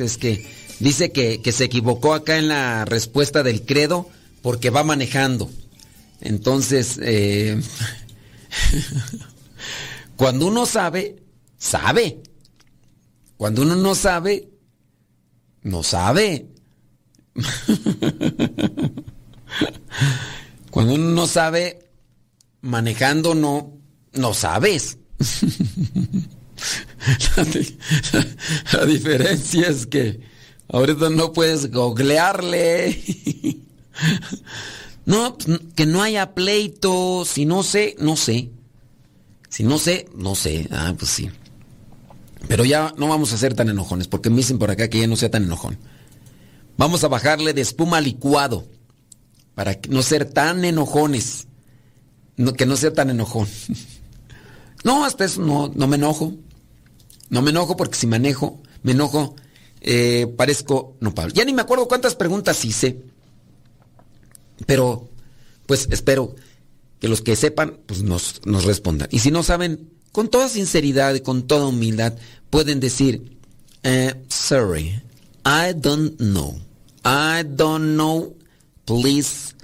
[0.00, 0.46] Es que
[0.80, 4.08] dice que, que se equivocó acá en la respuesta del credo
[4.42, 5.50] porque va manejando.
[6.20, 7.60] Entonces, eh,
[10.16, 11.16] cuando uno sabe,
[11.58, 12.22] sabe.
[13.36, 14.48] Cuando uno no sabe,
[15.62, 16.46] no sabe.
[20.70, 21.90] Cuando uno no sabe,
[22.60, 23.76] manejando no,
[24.12, 24.98] no sabes.
[27.36, 27.78] La, di-
[28.72, 30.20] la diferencia es que
[30.68, 33.00] ahorita no puedes googlearle.
[35.06, 37.24] No, pues, que no haya pleito.
[37.24, 38.50] Si no sé, no sé.
[39.48, 40.68] Si no sé, no sé.
[40.70, 41.30] Ah, pues sí.
[42.46, 45.06] Pero ya no vamos a ser tan enojones, porque me dicen por acá que ya
[45.06, 45.78] no sea tan enojón.
[46.76, 48.68] Vamos a bajarle de espuma licuado,
[49.54, 51.46] para no ser tan enojones.
[52.36, 53.48] No, que no sea tan enojón.
[54.82, 56.32] No, hasta eso no, no me enojo.
[57.30, 59.36] No me enojo porque si manejo, me enojo,
[59.80, 61.32] eh, parezco no Pablo.
[61.32, 63.02] Ya ni me acuerdo cuántas preguntas hice.
[64.66, 65.08] Pero,
[65.66, 66.34] pues espero
[67.00, 69.08] que los que sepan, pues nos, nos respondan.
[69.10, 72.14] Y si no saben, con toda sinceridad y con toda humildad,
[72.50, 73.38] pueden decir,
[73.82, 75.00] eh, sorry,
[75.46, 76.58] I don't know.
[77.04, 78.34] I don't know.
[78.84, 79.54] Please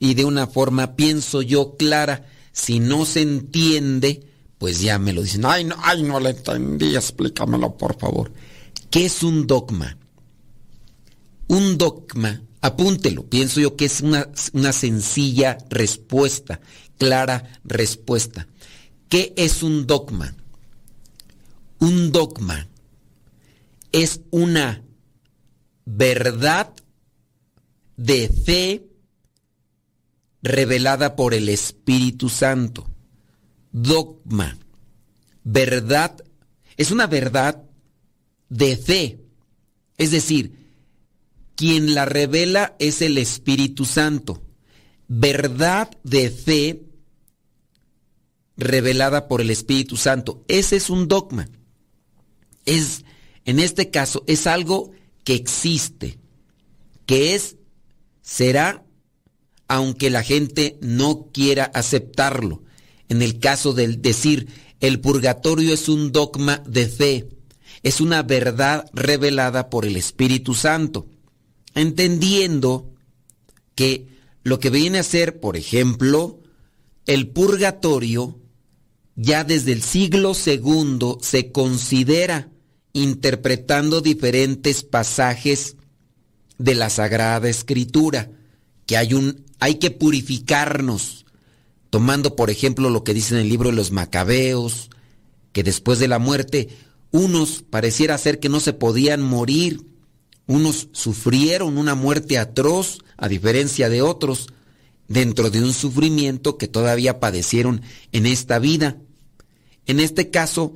[0.02, 2.26] y de una forma, pienso yo, clara.
[2.50, 4.26] Si no se entiende,
[4.58, 5.44] pues ya me lo dicen.
[5.44, 8.32] Ay, no, ay, no la entendí, explícamelo, por favor.
[8.90, 9.96] ¿Qué es un dogma?
[11.46, 16.60] Un dogma, apúntelo, pienso yo que es una, una sencilla respuesta,
[16.98, 18.48] clara respuesta.
[19.08, 20.34] ¿Qué es un dogma?
[21.78, 22.66] Un dogma
[23.92, 24.82] es una
[25.84, 26.72] verdad
[27.96, 28.91] de fe
[30.42, 32.90] revelada por el Espíritu Santo.
[33.70, 34.58] Dogma,
[35.44, 36.22] verdad,
[36.76, 37.62] es una verdad
[38.48, 39.20] de fe.
[39.96, 40.62] Es decir,
[41.54, 44.42] quien la revela es el Espíritu Santo.
[45.08, 46.82] Verdad de fe
[48.56, 50.44] revelada por el Espíritu Santo.
[50.48, 51.48] Ese es un dogma.
[52.64, 53.04] Es,
[53.44, 54.92] en este caso, es algo
[55.24, 56.18] que existe,
[57.06, 57.56] que es,
[58.20, 58.84] será
[59.72, 62.62] aunque la gente no quiera aceptarlo.
[63.08, 64.48] En el caso del decir
[64.80, 67.28] el purgatorio es un dogma de fe,
[67.82, 71.06] es una verdad revelada por el Espíritu Santo,
[71.74, 72.92] entendiendo
[73.74, 74.08] que
[74.42, 76.40] lo que viene a ser, por ejemplo,
[77.06, 78.38] el purgatorio,
[79.16, 82.50] ya desde el siglo II se considera
[82.92, 85.76] interpretando diferentes pasajes
[86.58, 88.32] de la Sagrada Escritura,
[88.84, 91.24] que hay un hay que purificarnos,
[91.88, 94.90] tomando por ejemplo lo que dice en el libro de los Macabeos,
[95.52, 96.68] que después de la muerte
[97.12, 99.86] unos pareciera ser que no se podían morir,
[100.48, 104.48] unos sufrieron una muerte atroz a diferencia de otros,
[105.06, 108.96] dentro de un sufrimiento que todavía padecieron en esta vida.
[109.86, 110.74] En este caso,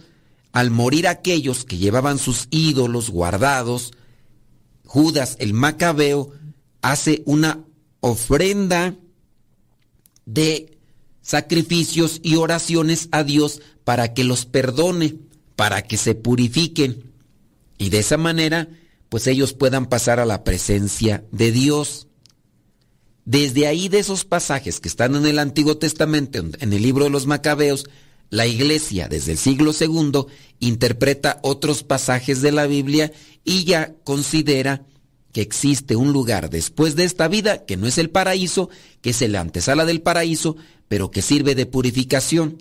[0.52, 3.90] al morir aquellos que llevaban sus ídolos guardados,
[4.84, 6.30] Judas el Macabeo
[6.82, 7.64] hace una
[8.06, 8.94] ofrenda
[10.26, 10.78] de
[11.22, 15.16] sacrificios y oraciones a Dios para que los perdone,
[15.56, 17.12] para que se purifiquen.
[17.78, 18.68] Y de esa manera,
[19.08, 22.06] pues ellos puedan pasar a la presencia de Dios.
[23.24, 27.10] Desde ahí de esos pasajes que están en el Antiguo Testamento, en el libro de
[27.10, 27.86] los Macabeos,
[28.30, 30.26] la iglesia desde el siglo II
[30.60, 33.12] interpreta otros pasajes de la Biblia
[33.44, 34.84] y ya considera
[35.36, 38.70] que existe un lugar después de esta vida que no es el paraíso,
[39.02, 40.56] que es el antesala del paraíso,
[40.88, 42.56] pero que sirve de purificación.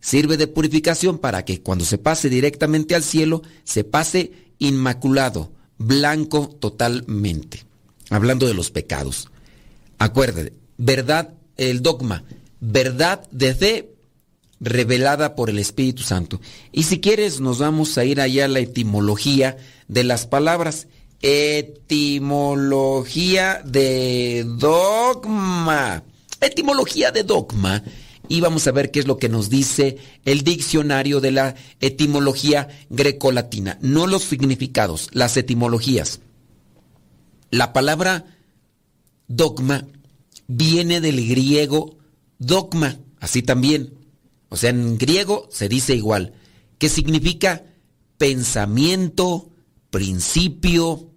[0.00, 6.48] Sirve de purificación para que cuando se pase directamente al cielo, se pase inmaculado, blanco
[6.58, 7.66] totalmente.
[8.08, 9.28] Hablando de los pecados.
[9.98, 12.24] Acuérdate, verdad, el dogma,
[12.60, 13.94] verdad de fe
[14.58, 16.40] revelada por el Espíritu Santo.
[16.72, 20.86] Y si quieres, nos vamos a ir allá a la etimología de las palabras
[21.26, 26.04] Etimología de dogma.
[26.38, 27.82] Etimología de dogma.
[28.28, 29.96] Y vamos a ver qué es lo que nos dice
[30.26, 33.78] el diccionario de la etimología grecolatina.
[33.80, 36.20] No los significados, las etimologías.
[37.50, 38.26] La palabra
[39.26, 39.86] dogma
[40.46, 41.96] viene del griego
[42.38, 43.94] dogma, así también.
[44.50, 46.34] O sea, en griego se dice igual,
[46.76, 47.64] que significa
[48.18, 49.48] pensamiento,
[49.88, 51.12] principio,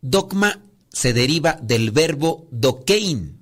[0.00, 3.38] Dogma se deriva del verbo dokein,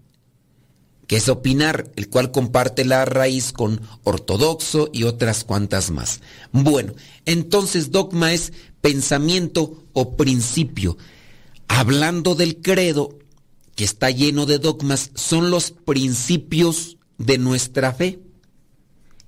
[1.07, 6.21] que es opinar, el cual comparte la raíz con ortodoxo y otras cuantas más.
[6.53, 6.95] Bueno,
[7.25, 10.97] entonces dogma es pensamiento o principio.
[11.69, 13.19] Hablando del credo,
[13.77, 18.21] que está lleno de dogmas, son los principios de nuestra fe.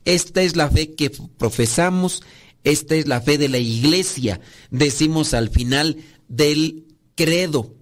[0.04, 2.22] Esta es la fe que profesamos,
[2.64, 5.98] esta es la fe de la iglesia, decimos al final
[6.28, 6.87] del
[7.18, 7.74] credo.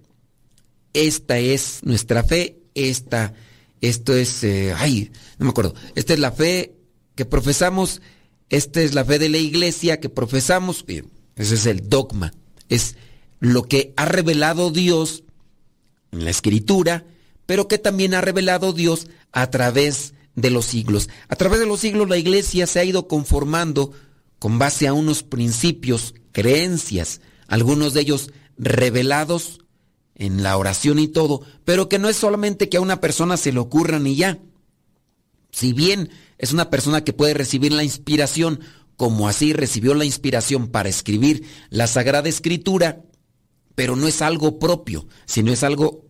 [0.93, 3.35] Esta es nuestra fe, esta,
[3.81, 6.73] esto es, eh, ay, no me acuerdo, esta es la fe
[7.13, 8.01] que profesamos,
[8.49, 10.83] esta es la fe de la iglesia que profesamos,
[11.35, 12.33] ese es el dogma,
[12.67, 12.95] es
[13.39, 15.23] lo que ha revelado Dios
[16.11, 17.05] en la escritura,
[17.45, 21.09] pero que también ha revelado Dios a través de los siglos.
[21.27, 23.91] A través de los siglos la iglesia se ha ido conformando
[24.39, 29.59] con base a unos principios, creencias, algunos de ellos revelados
[30.15, 33.51] en la oración y todo, pero que no es solamente que a una persona se
[33.51, 34.39] le ocurra ni ya.
[35.51, 38.59] Si bien es una persona que puede recibir la inspiración,
[38.95, 43.03] como así recibió la inspiración para escribir la Sagrada Escritura,
[43.75, 46.05] pero no es algo propio, sino es algo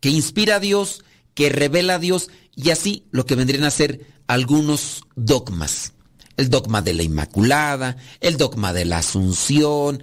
[0.00, 1.04] que inspira a Dios,
[1.34, 5.92] que revela a Dios, y así lo que vendrían a ser algunos dogmas.
[6.36, 10.02] El dogma de la Inmaculada, el dogma de la Asunción,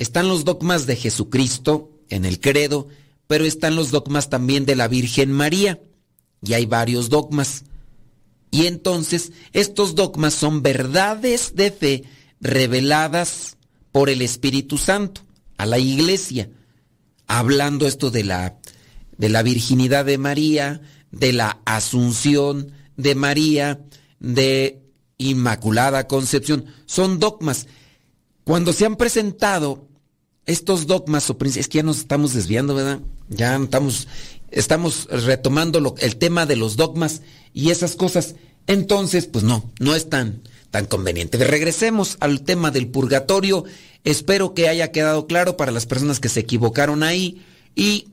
[0.00, 2.88] están los dogmas de Jesucristo en el credo,
[3.26, 5.78] pero están los dogmas también de la Virgen María,
[6.42, 7.64] y hay varios dogmas.
[8.50, 12.04] Y entonces estos dogmas son verdades de fe
[12.40, 13.58] reveladas
[13.92, 15.20] por el Espíritu Santo
[15.58, 16.48] a la iglesia,
[17.26, 18.58] hablando esto de la,
[19.18, 20.80] de la virginidad de María,
[21.10, 23.84] de la asunción de María,
[24.18, 24.80] de
[25.18, 26.64] Inmaculada Concepción.
[26.86, 27.66] Son dogmas.
[28.44, 29.89] Cuando se han presentado
[30.46, 33.00] estos dogmas o es que ya nos estamos desviando, ¿verdad?
[33.28, 34.08] Ya estamos,
[34.50, 37.22] estamos retomando el tema de los dogmas
[37.52, 38.34] y esas cosas.
[38.66, 41.38] Entonces, pues no, no es tan, tan conveniente.
[41.38, 43.64] Regresemos al tema del purgatorio
[44.04, 48.08] Espero que haya quedado claro para las personas que se equivocaron ahí y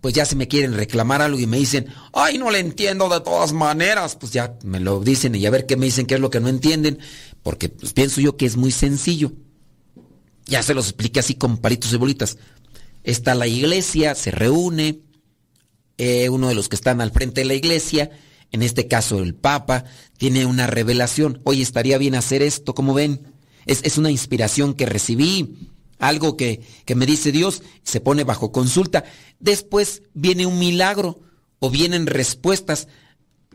[0.00, 3.20] pues ya si me quieren reclamar algo y me dicen, ay, no le entiendo de
[3.20, 6.20] todas maneras, pues ya me lo dicen y a ver qué me dicen, qué es
[6.20, 6.98] lo que no entienden,
[7.42, 9.32] porque pues, pienso yo que es muy sencillo.
[10.46, 12.38] Ya se los expliqué así con palitos y bolitas.
[13.02, 15.00] Está la iglesia, se reúne,
[15.98, 18.10] eh, uno de los que están al frente de la iglesia,
[18.50, 19.84] en este caso el Papa,
[20.16, 23.34] tiene una revelación, oye, estaría bien hacer esto, como ven?
[23.66, 29.04] Es, una inspiración que recibí, algo que, que me dice Dios, se pone bajo consulta.
[29.40, 31.20] Después viene un milagro
[31.60, 32.88] o vienen respuestas.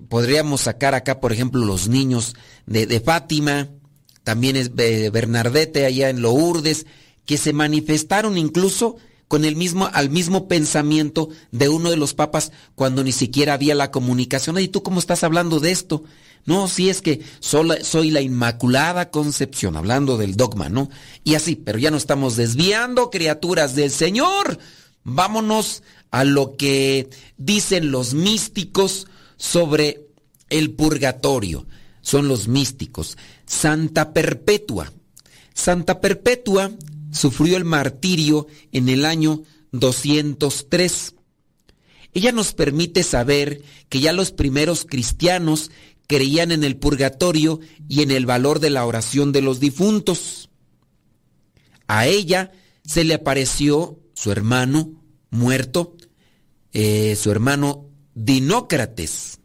[0.08, 2.36] Podríamos sacar acá, por ejemplo, los niños
[2.66, 3.70] de, de Fátima,
[4.24, 6.86] también es eh, Bernardete allá en Lourdes,
[7.26, 8.98] que se manifestaron incluso
[9.28, 13.76] con el mismo, al mismo pensamiento de uno de los papas cuando ni siquiera había
[13.76, 14.58] la comunicación.
[14.58, 16.04] ¿Y tú cómo estás hablando de esto?
[16.46, 20.90] No, si es que soy la Inmaculada Concepción, hablando del dogma, ¿no?
[21.24, 24.58] Y así, pero ya no estamos desviando, criaturas del Señor.
[25.04, 29.06] Vámonos a lo que dicen los místicos
[29.38, 30.08] sobre
[30.50, 31.68] el purgatorio.
[32.02, 33.18] Son los místicos.
[33.50, 34.94] Santa Perpetua.
[35.56, 36.72] Santa Perpetua
[37.12, 39.42] sufrió el martirio en el año
[39.72, 41.16] 203.
[42.14, 45.72] Ella nos permite saber que ya los primeros cristianos
[46.06, 50.52] creían en el purgatorio y en el valor de la oración de los difuntos.
[51.88, 52.52] A ella
[52.86, 55.98] se le apareció su hermano muerto,
[56.72, 59.40] eh, su hermano Dinócrates.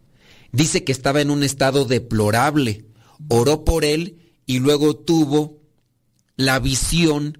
[0.52, 2.84] Dice que estaba en un estado deplorable.
[3.28, 5.58] Oró por él y luego tuvo
[6.36, 7.38] la visión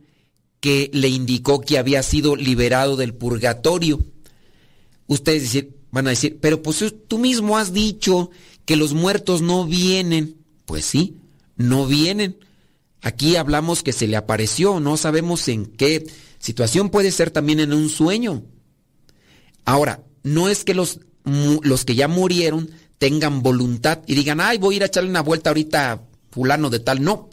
[0.60, 4.02] que le indicó que había sido liberado del purgatorio.
[5.06, 8.30] Ustedes van a decir, pero pues tú mismo has dicho
[8.64, 10.36] que los muertos no vienen.
[10.64, 11.18] Pues sí,
[11.56, 12.38] no vienen.
[13.02, 16.06] Aquí hablamos que se le apareció, no sabemos en qué
[16.38, 18.42] situación puede ser también en un sueño.
[19.66, 24.74] Ahora, no es que los, los que ya murieron tengan voluntad y digan, ay, voy
[24.74, 27.02] a ir a echarle una vuelta ahorita fulano de tal.
[27.02, 27.28] No,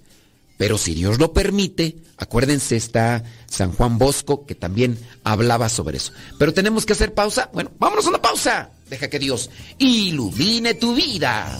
[0.57, 6.13] pero si Dios lo permite, acuérdense, está San Juan Bosco que también hablaba sobre eso.
[6.37, 7.49] Pero tenemos que hacer pausa.
[7.51, 8.69] Bueno, vámonos a una pausa.
[8.87, 9.49] Deja que Dios
[9.79, 11.59] ilumine tu vida.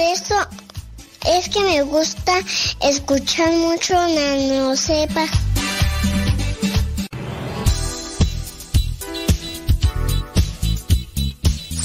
[0.00, 0.34] Tío esto
[1.26, 2.32] es que me gusta
[2.80, 5.26] escuchar mucho Nano Sepa.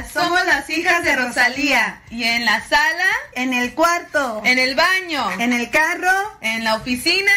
[0.00, 2.00] Hola, somos las hijas de Rosalía.
[2.10, 3.10] ¿Y en la sala?
[3.34, 4.40] En el cuarto.
[4.44, 5.30] ¿En el baño?
[5.38, 6.38] ¿En el carro?
[6.40, 7.32] ¿En la oficina?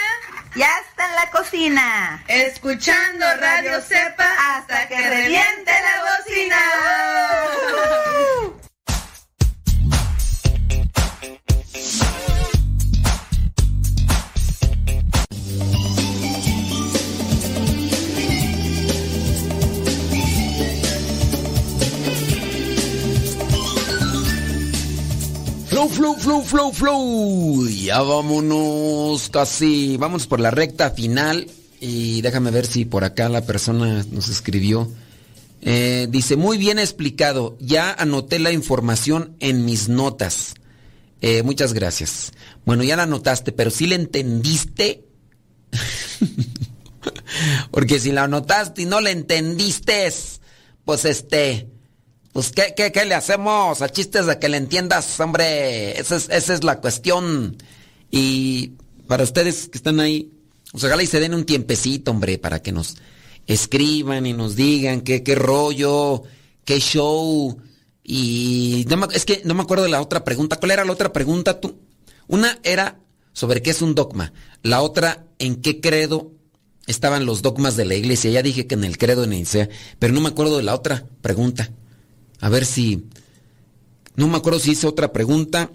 [0.55, 2.23] Y hasta en la cocina.
[2.27, 6.55] Escuchando Radio Cepa hasta que reviente la bocina.
[25.83, 27.67] Flow, flow, flow, flow, flow.
[27.67, 29.97] Ya vámonos casi.
[29.97, 31.45] Vamos por la recta final.
[31.81, 34.89] Y déjame ver si por acá la persona nos escribió.
[35.61, 37.57] Eh, dice, muy bien explicado.
[37.59, 40.53] Ya anoté la información en mis notas.
[41.19, 42.31] Eh, muchas gracias.
[42.63, 45.03] Bueno, ya la anotaste, pero si le entendiste.
[47.71, 50.13] Porque si la anotaste y no le entendiste,
[50.85, 51.67] pues este,
[52.33, 53.81] pues ¿qué, qué, qué le hacemos?
[53.83, 55.99] A chistes de que le entiendas, hombre.
[55.99, 57.57] Esa es, esa es la cuestión.
[58.09, 58.73] Y
[59.07, 60.31] para ustedes que están ahí,
[60.71, 62.95] pues ojalá y se den un tiempecito, hombre, para que nos
[63.45, 66.23] escriban y nos digan qué, qué rollo,
[66.65, 67.55] qué show.
[68.03, 70.55] Y no es que no me acuerdo de la otra pregunta.
[70.57, 71.79] ¿Cuál era la otra pregunta tú?
[72.27, 72.99] Una era
[73.33, 74.33] sobre qué es un dogma.
[74.63, 76.31] La otra, en qué credo
[76.87, 78.31] estaban los dogmas de la iglesia.
[78.31, 79.69] Ya dije que en el credo de Nicea,
[79.99, 81.71] pero no me acuerdo de la otra pregunta.
[82.43, 83.05] A ver si...
[84.17, 85.71] No me acuerdo si hice otra pregunta,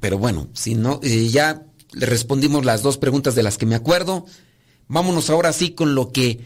[0.00, 1.62] pero bueno, si no, eh, ya
[1.92, 4.26] le respondimos las dos preguntas de las que me acuerdo.
[4.86, 6.40] Vámonos ahora sí con lo que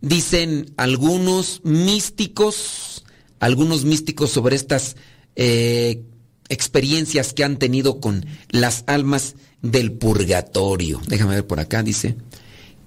[0.00, 3.04] dicen algunos místicos,
[3.38, 4.96] algunos místicos sobre estas
[5.36, 6.02] eh,
[6.48, 11.00] experiencias que han tenido con las almas del purgatorio.
[11.06, 12.16] Déjame ver por acá, dice.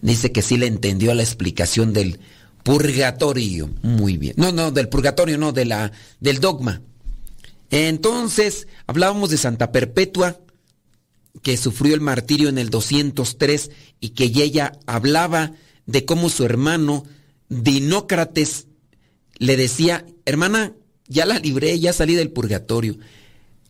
[0.01, 2.19] Dice que sí le entendió la explicación del
[2.63, 3.69] purgatorio.
[3.81, 4.33] Muy bien.
[4.37, 6.81] No, no, del purgatorio, no, de la, del dogma.
[7.69, 10.39] Entonces, hablábamos de Santa Perpetua,
[11.41, 15.53] que sufrió el martirio en el 203 y que ella hablaba
[15.85, 17.05] de cómo su hermano
[17.49, 18.67] Dinócrates
[19.37, 20.73] le decía, hermana,
[21.07, 22.97] ya la libré, ya salí del purgatorio.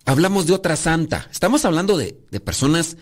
[0.06, 1.28] Hablamos de otra santa.
[1.32, 2.98] Estamos hablando de, de personas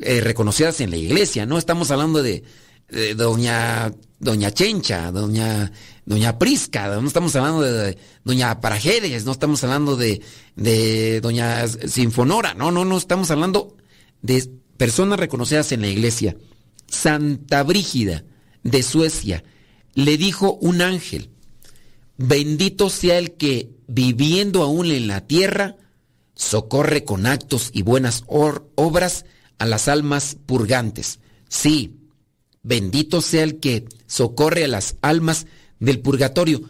[0.00, 2.42] eh, reconocidas en la iglesia, no estamos hablando de,
[2.88, 5.72] de doña doña Chencha, doña
[6.04, 10.20] doña Prisca, no estamos hablando de, doña Parajedes, no estamos hablando de,
[10.56, 13.76] de doña Sinfonora, no, no, no, estamos hablando
[14.22, 16.36] de personas reconocidas en la iglesia.
[16.86, 18.24] Santa Brígida
[18.62, 19.44] de Suecia
[19.94, 21.30] le dijo un ángel,
[22.16, 25.76] bendito sea el que viviendo aún en la tierra,
[26.34, 29.24] socorre con actos y buenas obras
[29.58, 31.20] a las almas purgantes.
[31.48, 31.99] Sí,
[32.62, 35.46] bendito sea el que socorre a las almas
[35.78, 36.62] del purgatorio,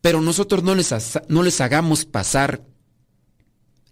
[0.00, 0.92] pero nosotros no les,
[1.28, 2.64] no les hagamos pasar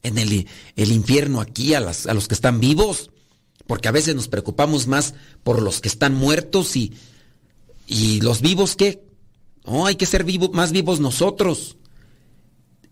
[0.03, 3.11] en el, el infierno aquí a, las- a los que están vivos,
[3.67, 6.93] porque a veces nos preocupamos más por los que están muertos y,
[7.87, 9.03] y los vivos qué.
[9.65, 11.77] No, hay que ser vivo- más vivos nosotros.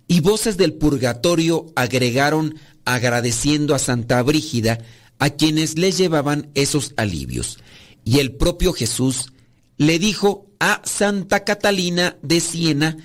[0.08, 4.80] Y voces del purgatorio agregaron agradeciendo a Santa Brígida
[5.20, 7.58] a quienes les llevaban esos alivios.
[8.04, 9.32] Y el propio Jesús
[9.76, 12.96] le dijo a Santa Catalina de Siena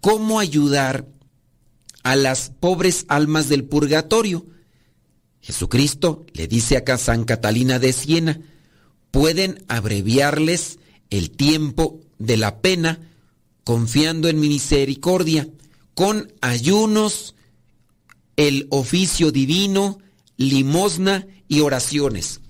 [0.00, 1.06] cómo ayudar
[2.02, 4.46] a las pobres almas del purgatorio.
[5.40, 8.40] Jesucristo le dice acá a San Catalina de Siena,
[9.10, 10.78] pueden abreviarles
[11.10, 13.00] el tiempo de la pena
[13.66, 15.48] confiando en mi misericordia,
[15.94, 17.34] con ayunos,
[18.36, 19.98] el oficio divino,
[20.36, 22.40] limosna y oraciones.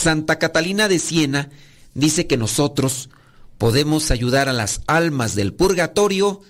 [0.00, 1.50] Santa Catalina de Siena
[1.92, 3.10] dice que nosotros
[3.58, 6.40] podemos ayudar a las almas del purgatorio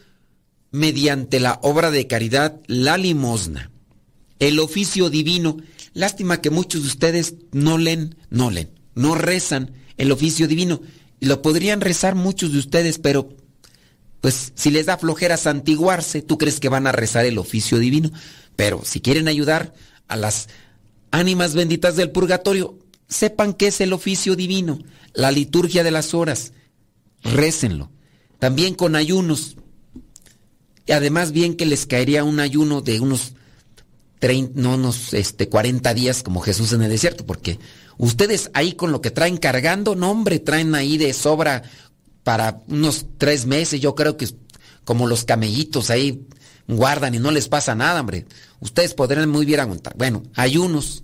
[0.70, 3.72] mediante la obra de caridad, la limosna,
[4.38, 5.56] el oficio divino.
[5.94, 10.80] Lástima que muchos de ustedes no leen, no leen, no rezan el oficio divino.
[11.18, 13.36] Lo podrían rezar muchos de ustedes, pero
[14.20, 18.12] pues si les da flojera santiguarse, tú crees que van a rezar el oficio divino.
[18.54, 19.74] Pero si quieren ayudar
[20.06, 20.48] a las
[21.10, 22.78] ánimas benditas del purgatorio,
[23.10, 24.78] sepan que es el oficio divino,
[25.12, 26.52] la liturgia de las horas.
[27.22, 27.90] Récenlo.
[28.38, 29.56] También con ayunos.
[30.86, 33.34] Y además bien que les caería un ayuno de unos
[34.20, 37.58] 30, no unos este, 40 días como Jesús en el desierto, porque
[37.98, 41.62] ustedes ahí con lo que traen cargando, no hombre, traen ahí de sobra
[42.22, 44.28] para unos tres meses, yo creo que
[44.84, 46.26] como los camellitos ahí
[46.66, 48.26] guardan y no les pasa nada, hombre.
[48.60, 49.94] Ustedes podrán muy bien aguantar.
[49.96, 51.02] Bueno, ayunos,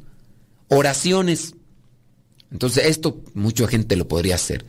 [0.68, 1.54] oraciones.
[2.50, 4.64] Entonces, esto mucha gente lo podría hacer.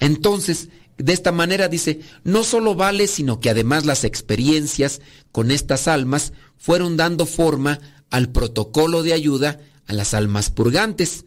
[0.00, 0.68] Entonces,
[0.98, 5.00] de esta manera dice, no solo vale, sino que además las experiencias
[5.32, 7.80] con estas almas fueron dando forma
[8.10, 11.24] al protocolo de ayuda a las almas purgantes.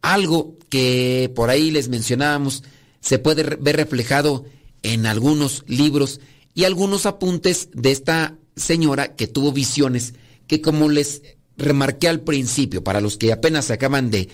[0.00, 2.62] Algo que por ahí les mencionábamos
[3.00, 4.44] se puede ver reflejado
[4.82, 6.20] en algunos libros
[6.54, 10.14] y algunos apuntes de esta señora que tuvo visiones
[10.46, 11.22] que como les
[11.60, 14.28] remarqué al principio, para los que apenas se acaban de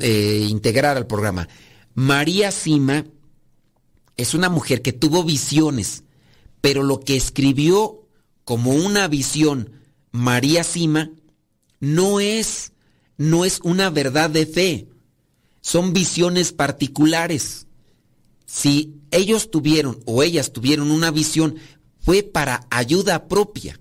[0.00, 1.48] eh, integrar al programa,
[1.94, 3.04] María Sima
[4.16, 6.04] es una mujer que tuvo visiones,
[6.60, 8.06] pero lo que escribió
[8.44, 9.70] como una visión
[10.10, 11.10] María Sima
[11.78, 12.72] no es,
[13.16, 14.88] no es una verdad de fe,
[15.60, 17.66] son visiones particulares.
[18.46, 21.56] Si ellos tuvieron o ellas tuvieron una visión,
[22.00, 23.78] fue para ayuda propia.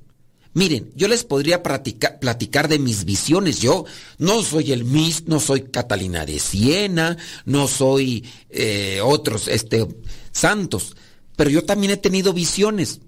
[0.53, 3.59] Miren, yo les podría platicar de mis visiones.
[3.59, 3.85] Yo
[4.17, 9.87] no soy el Mis, no soy Catalina de Siena, no soy eh, otros este,
[10.31, 10.95] santos,
[11.35, 13.01] pero yo también he tenido visiones.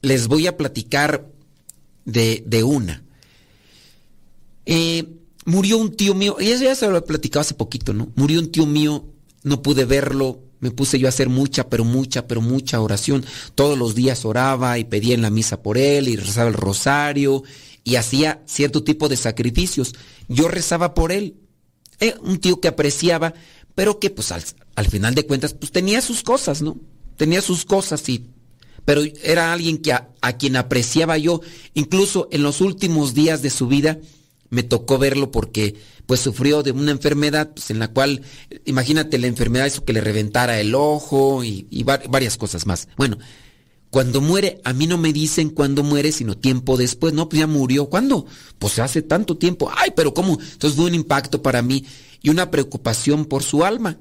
[0.00, 1.26] Les voy a platicar
[2.04, 3.02] de, una.
[4.64, 5.06] Eh,
[5.44, 8.12] murió un tío mío, y eso ya se lo he platicado hace poquito, ¿no?
[8.14, 9.04] Murió un tío mío,
[9.42, 13.24] no pude verlo, me puse yo a hacer mucha, pero mucha, pero mucha oración.
[13.54, 17.42] Todos los días oraba y pedía en la misa por él y rezaba el rosario
[17.82, 19.94] y hacía cierto tipo de sacrificios.
[20.28, 21.36] Yo rezaba por él.
[21.98, 23.34] Eh, un tío que apreciaba,
[23.74, 24.42] pero que pues al,
[24.74, 26.78] al, final de cuentas pues tenía sus cosas, ¿no?
[27.16, 28.26] Tenía sus cosas y...
[28.86, 31.42] Pero era alguien que a, a quien apreciaba yo,
[31.74, 33.98] incluso en los últimos días de su vida,
[34.50, 35.76] me tocó verlo porque
[36.06, 38.22] pues sufrió de una enfermedad pues, en la cual,
[38.64, 42.88] imagínate la enfermedad, eso que le reventara el ojo y, varias cosas más.
[42.96, 43.16] Bueno,
[43.90, 47.12] cuando muere, a mí no me dicen cuándo muere, sino tiempo después.
[47.12, 47.86] No, pues ya murió.
[47.86, 48.26] ¿Cuándo?
[48.58, 49.70] Pues hace tanto tiempo.
[49.76, 50.38] Ay, pero ¿cómo?
[50.40, 51.84] Entonces fue un impacto para mí
[52.22, 53.98] y una preocupación por su alma.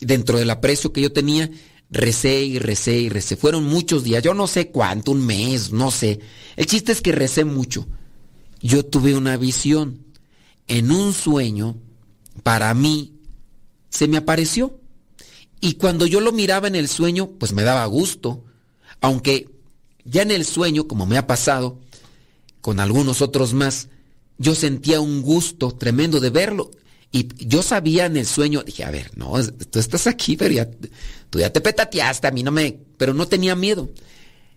[0.00, 1.50] Dentro del aprecio que yo tenía,
[1.90, 3.36] recé y recé y recé.
[3.36, 6.20] Fueron muchos días, yo no sé cuánto, un mes, no sé.
[6.56, 7.86] El chiste es que recé mucho
[8.60, 10.04] yo tuve una visión.
[10.68, 11.76] En un sueño,
[12.42, 13.14] para mí,
[13.88, 14.80] se me apareció.
[15.60, 18.44] Y cuando yo lo miraba en el sueño, pues me daba gusto.
[19.00, 19.48] Aunque
[20.04, 21.80] ya en el sueño, como me ha pasado,
[22.60, 23.88] con algunos otros más,
[24.38, 26.70] yo sentía un gusto tremendo de verlo.
[27.12, 29.32] Y yo sabía en el sueño, dije, a ver, no,
[29.70, 30.68] tú estás aquí, pero ya,
[31.30, 33.90] tú ya te petateaste, a mí no me, pero no tenía miedo.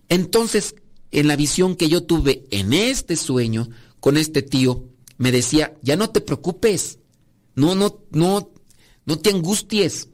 [0.10, 0.76] Entonces,
[1.12, 3.70] en la visión que yo tuve en este sueño,
[4.00, 4.86] con este tío,
[5.18, 7.00] me decía, ya no te preocupes,
[7.56, 8.52] no, no, no,
[9.06, 10.08] no te angusties.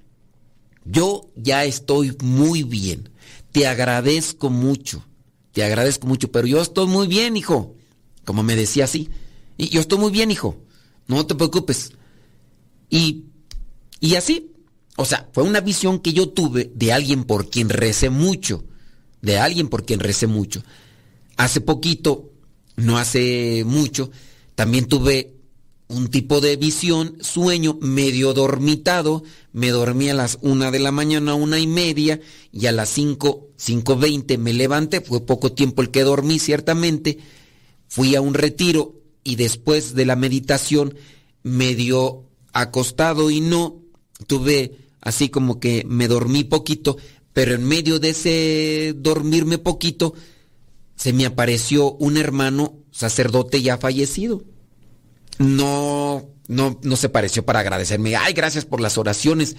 [0.86, 3.10] Yo ya estoy muy bien.
[3.52, 5.06] Te agradezco mucho.
[5.52, 7.76] Te agradezco mucho, pero yo estoy muy bien, hijo.
[8.24, 9.10] Como me decía así.
[9.58, 10.58] Y yo estoy muy bien, hijo.
[11.08, 11.92] No te preocupes.
[12.90, 13.26] Y,
[14.00, 14.52] y así.
[14.98, 18.64] O sea, fue una visión que yo tuve de alguien por quien recé mucho.
[19.22, 20.64] De alguien por quien recé mucho.
[21.38, 22.32] Hace poquito
[22.76, 24.12] no hace mucho,
[24.56, 25.36] también tuve
[25.88, 29.24] un tipo de visión, sueño medio dormitado,
[29.54, 32.20] me dormí a las una de la mañana, una y media,
[32.52, 37.20] y a las cinco, cinco veinte me levanté, fue poco tiempo el que dormí ciertamente,
[37.88, 40.96] fui a un retiro y después de la meditación
[41.44, 43.82] medio acostado y no,
[44.28, 46.98] tuve así como que me dormí poquito,
[47.32, 50.16] pero en medio de ese dormirme poquito,
[50.96, 54.44] se me apareció un hermano sacerdote ya fallecido
[55.38, 58.16] no, no, no se pareció para agradecerme.
[58.16, 59.56] Ay, gracias por las oraciones.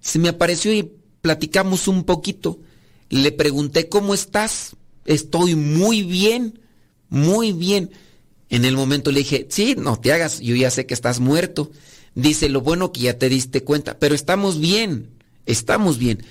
[0.00, 0.90] Se me apareció y
[1.20, 2.60] platicamos un poquito.
[3.08, 4.76] Le pregunté, ¿cómo estás?
[5.04, 6.60] Estoy muy bien,
[7.08, 7.90] muy bien.
[8.48, 11.70] En el momento le dije, sí, no te hagas, yo ya sé que estás muerto.
[12.14, 15.10] Dice, lo bueno que ya te diste cuenta, pero estamos bien,
[15.46, 16.24] estamos bien.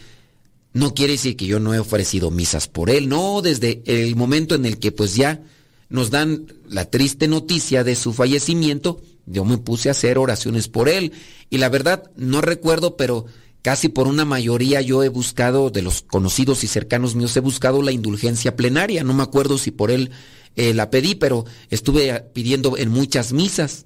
[0.73, 4.55] No quiere decir que yo no he ofrecido misas por él, no, desde el momento
[4.55, 5.41] en el que pues ya
[5.89, 10.89] nos dan la triste noticia de su fallecimiento, yo me puse a hacer oraciones por
[10.89, 11.11] él.
[11.49, 13.25] Y la verdad, no recuerdo, pero
[13.61, 17.81] casi por una mayoría yo he buscado, de los conocidos y cercanos míos, he buscado
[17.81, 19.03] la indulgencia plenaria.
[19.03, 20.11] No me acuerdo si por él
[20.55, 23.85] eh, la pedí, pero estuve pidiendo en muchas misas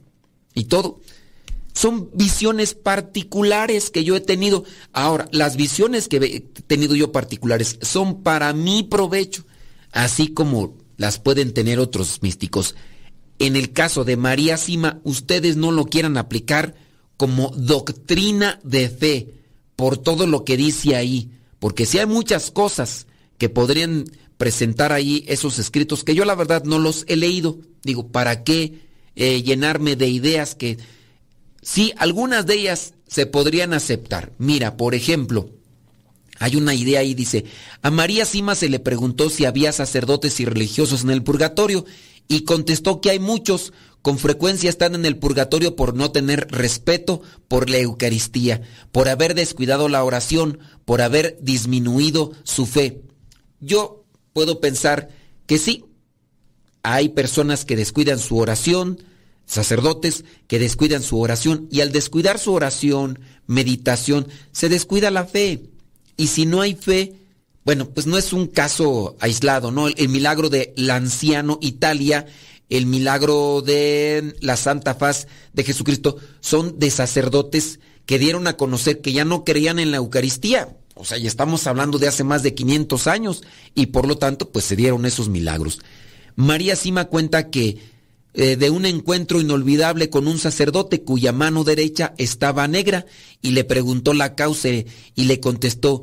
[0.54, 1.02] y todo.
[1.76, 4.64] Son visiones particulares que yo he tenido.
[4.94, 9.44] Ahora, las visiones que he tenido yo particulares son para mi provecho,
[9.92, 12.76] así como las pueden tener otros místicos.
[13.40, 16.76] En el caso de María Sima, ustedes no lo quieran aplicar
[17.18, 19.34] como doctrina de fe
[19.76, 23.06] por todo lo que dice ahí, porque si hay muchas cosas
[23.38, 24.06] que podrían
[24.38, 28.80] presentar ahí esos escritos que yo la verdad no los he leído, digo, ¿para qué
[29.18, 30.78] eh, llenarme de ideas que
[31.66, 34.32] sí, algunas de ellas se podrían aceptar?
[34.38, 35.50] Mira, por ejemplo,
[36.40, 37.46] hay una idea ahí, dice,
[37.82, 41.86] a María Sima se le preguntó si había sacerdotes y religiosos en el purgatorio
[42.28, 47.22] y contestó que hay muchos, con frecuencia están en el purgatorio por no tener respeto
[47.48, 48.62] por la Eucaristía,
[48.92, 53.02] por haber descuidado la oración, por haber disminuido su fe.
[53.60, 55.10] Yo puedo pensar
[55.48, 55.86] que sí,
[56.84, 59.02] hay personas que descuidan su oración,
[59.46, 65.64] sacerdotes que descuidan su oración y al descuidar su oración, meditación, se descuida la fe.
[66.18, 67.14] Y si no hay fe,
[67.64, 69.88] bueno, pues no es un caso aislado, ¿no?
[69.88, 72.26] El, milagro de anciano Italia,
[72.70, 79.02] el milagro de la Santa Faz de Jesucristo, son de sacerdotes que dieron a conocer
[79.02, 80.78] que ya no creían en la Eucaristía.
[80.94, 83.44] O sea, ya estamos hablando de hace más de 500 años
[83.74, 85.80] y por lo tanto, pues se dieron esos milagros.
[86.36, 87.78] María Sima cuenta que
[88.38, 93.06] eh, de un encuentro inolvidable con un sacerdote cuya mano derecha estaba negra
[93.42, 96.02] y le preguntó la causa y le contestó,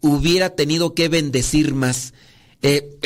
[0.00, 2.14] hubiera tenido que bendecir más.
[2.62, 2.98] Eh,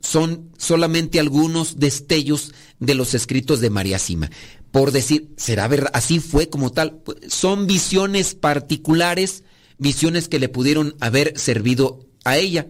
[0.00, 4.30] son solamente algunos destellos de los escritos de María Sima.
[4.70, 5.90] Por decir, ¿será verdad?
[5.94, 7.00] Así fue como tal.
[7.28, 9.42] Son visiones particulares,
[9.78, 12.66] visiones que le pudieron haber servido a ella.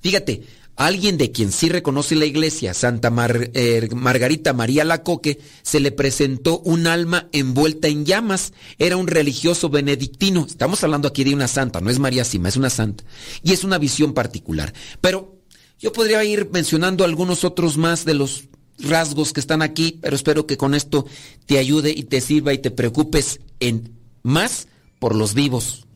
[0.00, 0.42] Fíjate,
[0.76, 3.12] alguien de quien sí reconoce la iglesia, Santa
[3.54, 8.52] eh, Margarita María Lacoque, se le presentó un alma envuelta en llamas.
[8.78, 10.46] Era un religioso benedictino.
[10.46, 13.04] Estamos hablando aquí de una santa, no es María Sima, es una santa.
[13.42, 14.72] Y es una visión particular.
[15.00, 15.36] Pero
[15.78, 18.44] yo podría ir mencionando algunos otros más de los
[18.78, 21.06] rasgos que están aquí, pero espero que con esto
[21.46, 23.92] te ayude y te sirva y te preocupes en
[24.22, 24.68] más
[24.98, 25.86] por los vivos.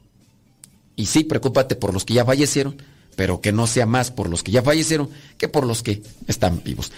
[0.95, 2.77] Y sí, preocúpate por los que ya fallecieron
[3.17, 6.63] pero que no sea más por los que ya fallecieron que por los que están
[6.63, 6.93] vivos.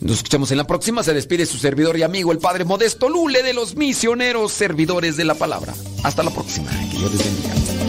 [0.00, 1.04] Nos escuchamos en la próxima.
[1.04, 5.24] Se despide su servidor y amigo, el Padre Modesto Lule de los misioneros servidores de
[5.24, 5.74] la palabra.
[6.02, 6.70] Hasta la próxima.
[6.90, 7.81] Que Dios les bendiga.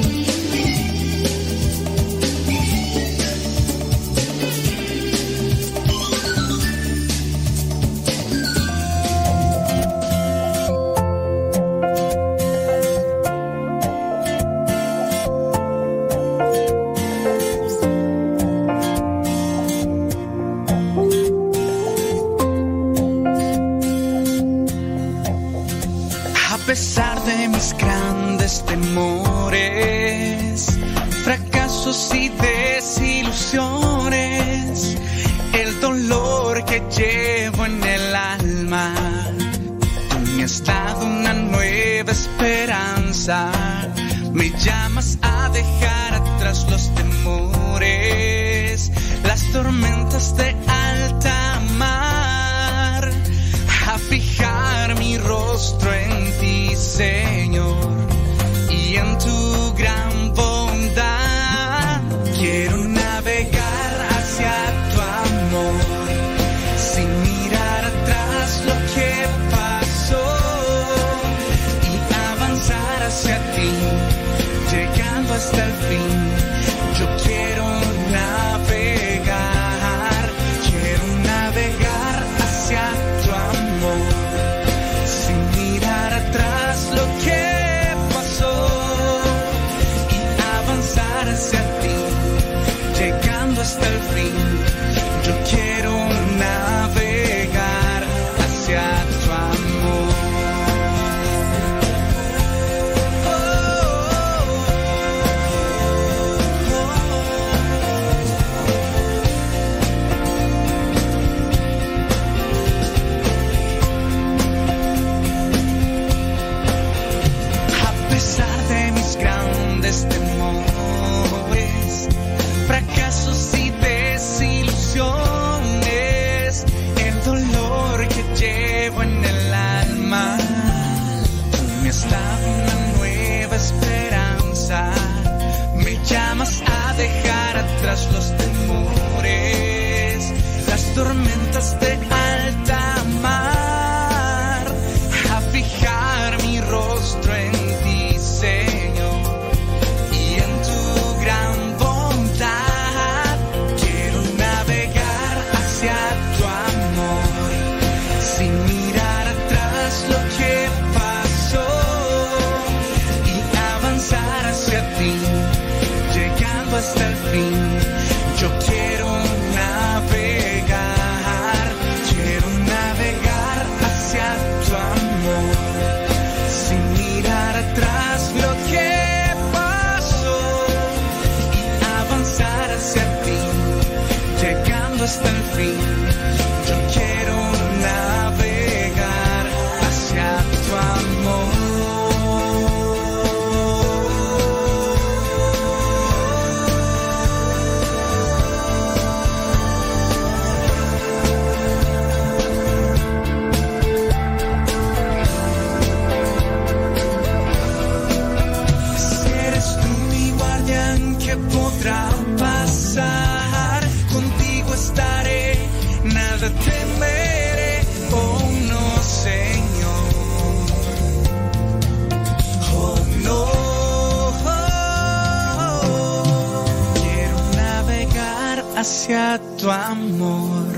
[229.03, 230.71] Hacia tu amor,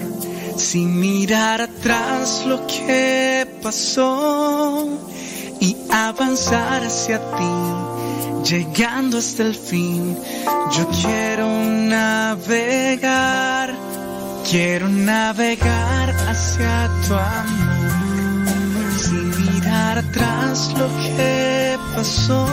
[0.58, 4.88] sin mirar atrás lo que pasó
[5.60, 10.18] y avanzar hacia ti, llegando hasta el fin.
[10.72, 11.48] Yo quiero
[11.94, 13.76] navegar,
[14.50, 22.48] quiero navegar hacia tu amor, sin mirar atrás lo que pasó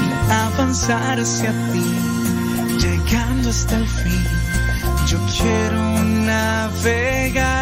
[0.00, 2.21] y avanzar hacia ti,
[2.78, 4.24] llegando hasta el fin.
[5.06, 7.61] Yo quiero navegar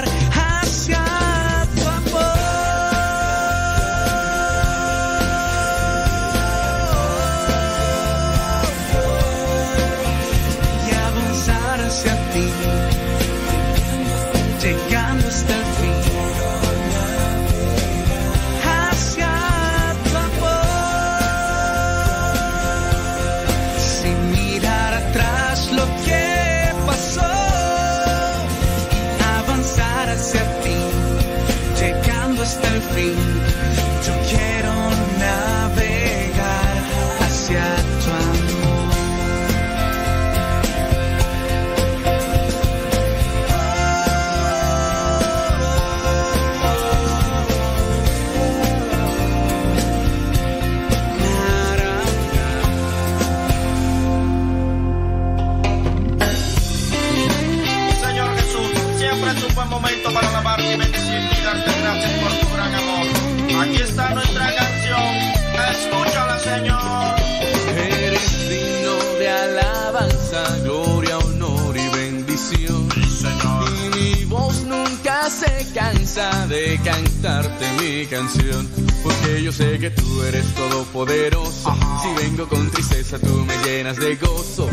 [76.14, 78.68] cansa de cantarte mi canción.
[79.02, 81.74] Porque yo sé que tú eres todopoderoso.
[82.02, 84.68] Si vengo con tristeza, tú me llenas de gozo.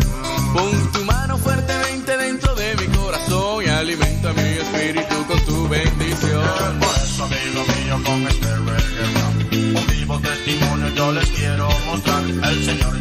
[0.53, 6.79] Pon tu mano fuertemente dentro de mi corazón y alimenta mi espíritu con tu bendición.
[6.79, 12.23] Por eso, amigo mío, con este reggae un vivo testimonio yo les quiero mostrar.
[12.23, 12.96] El Señor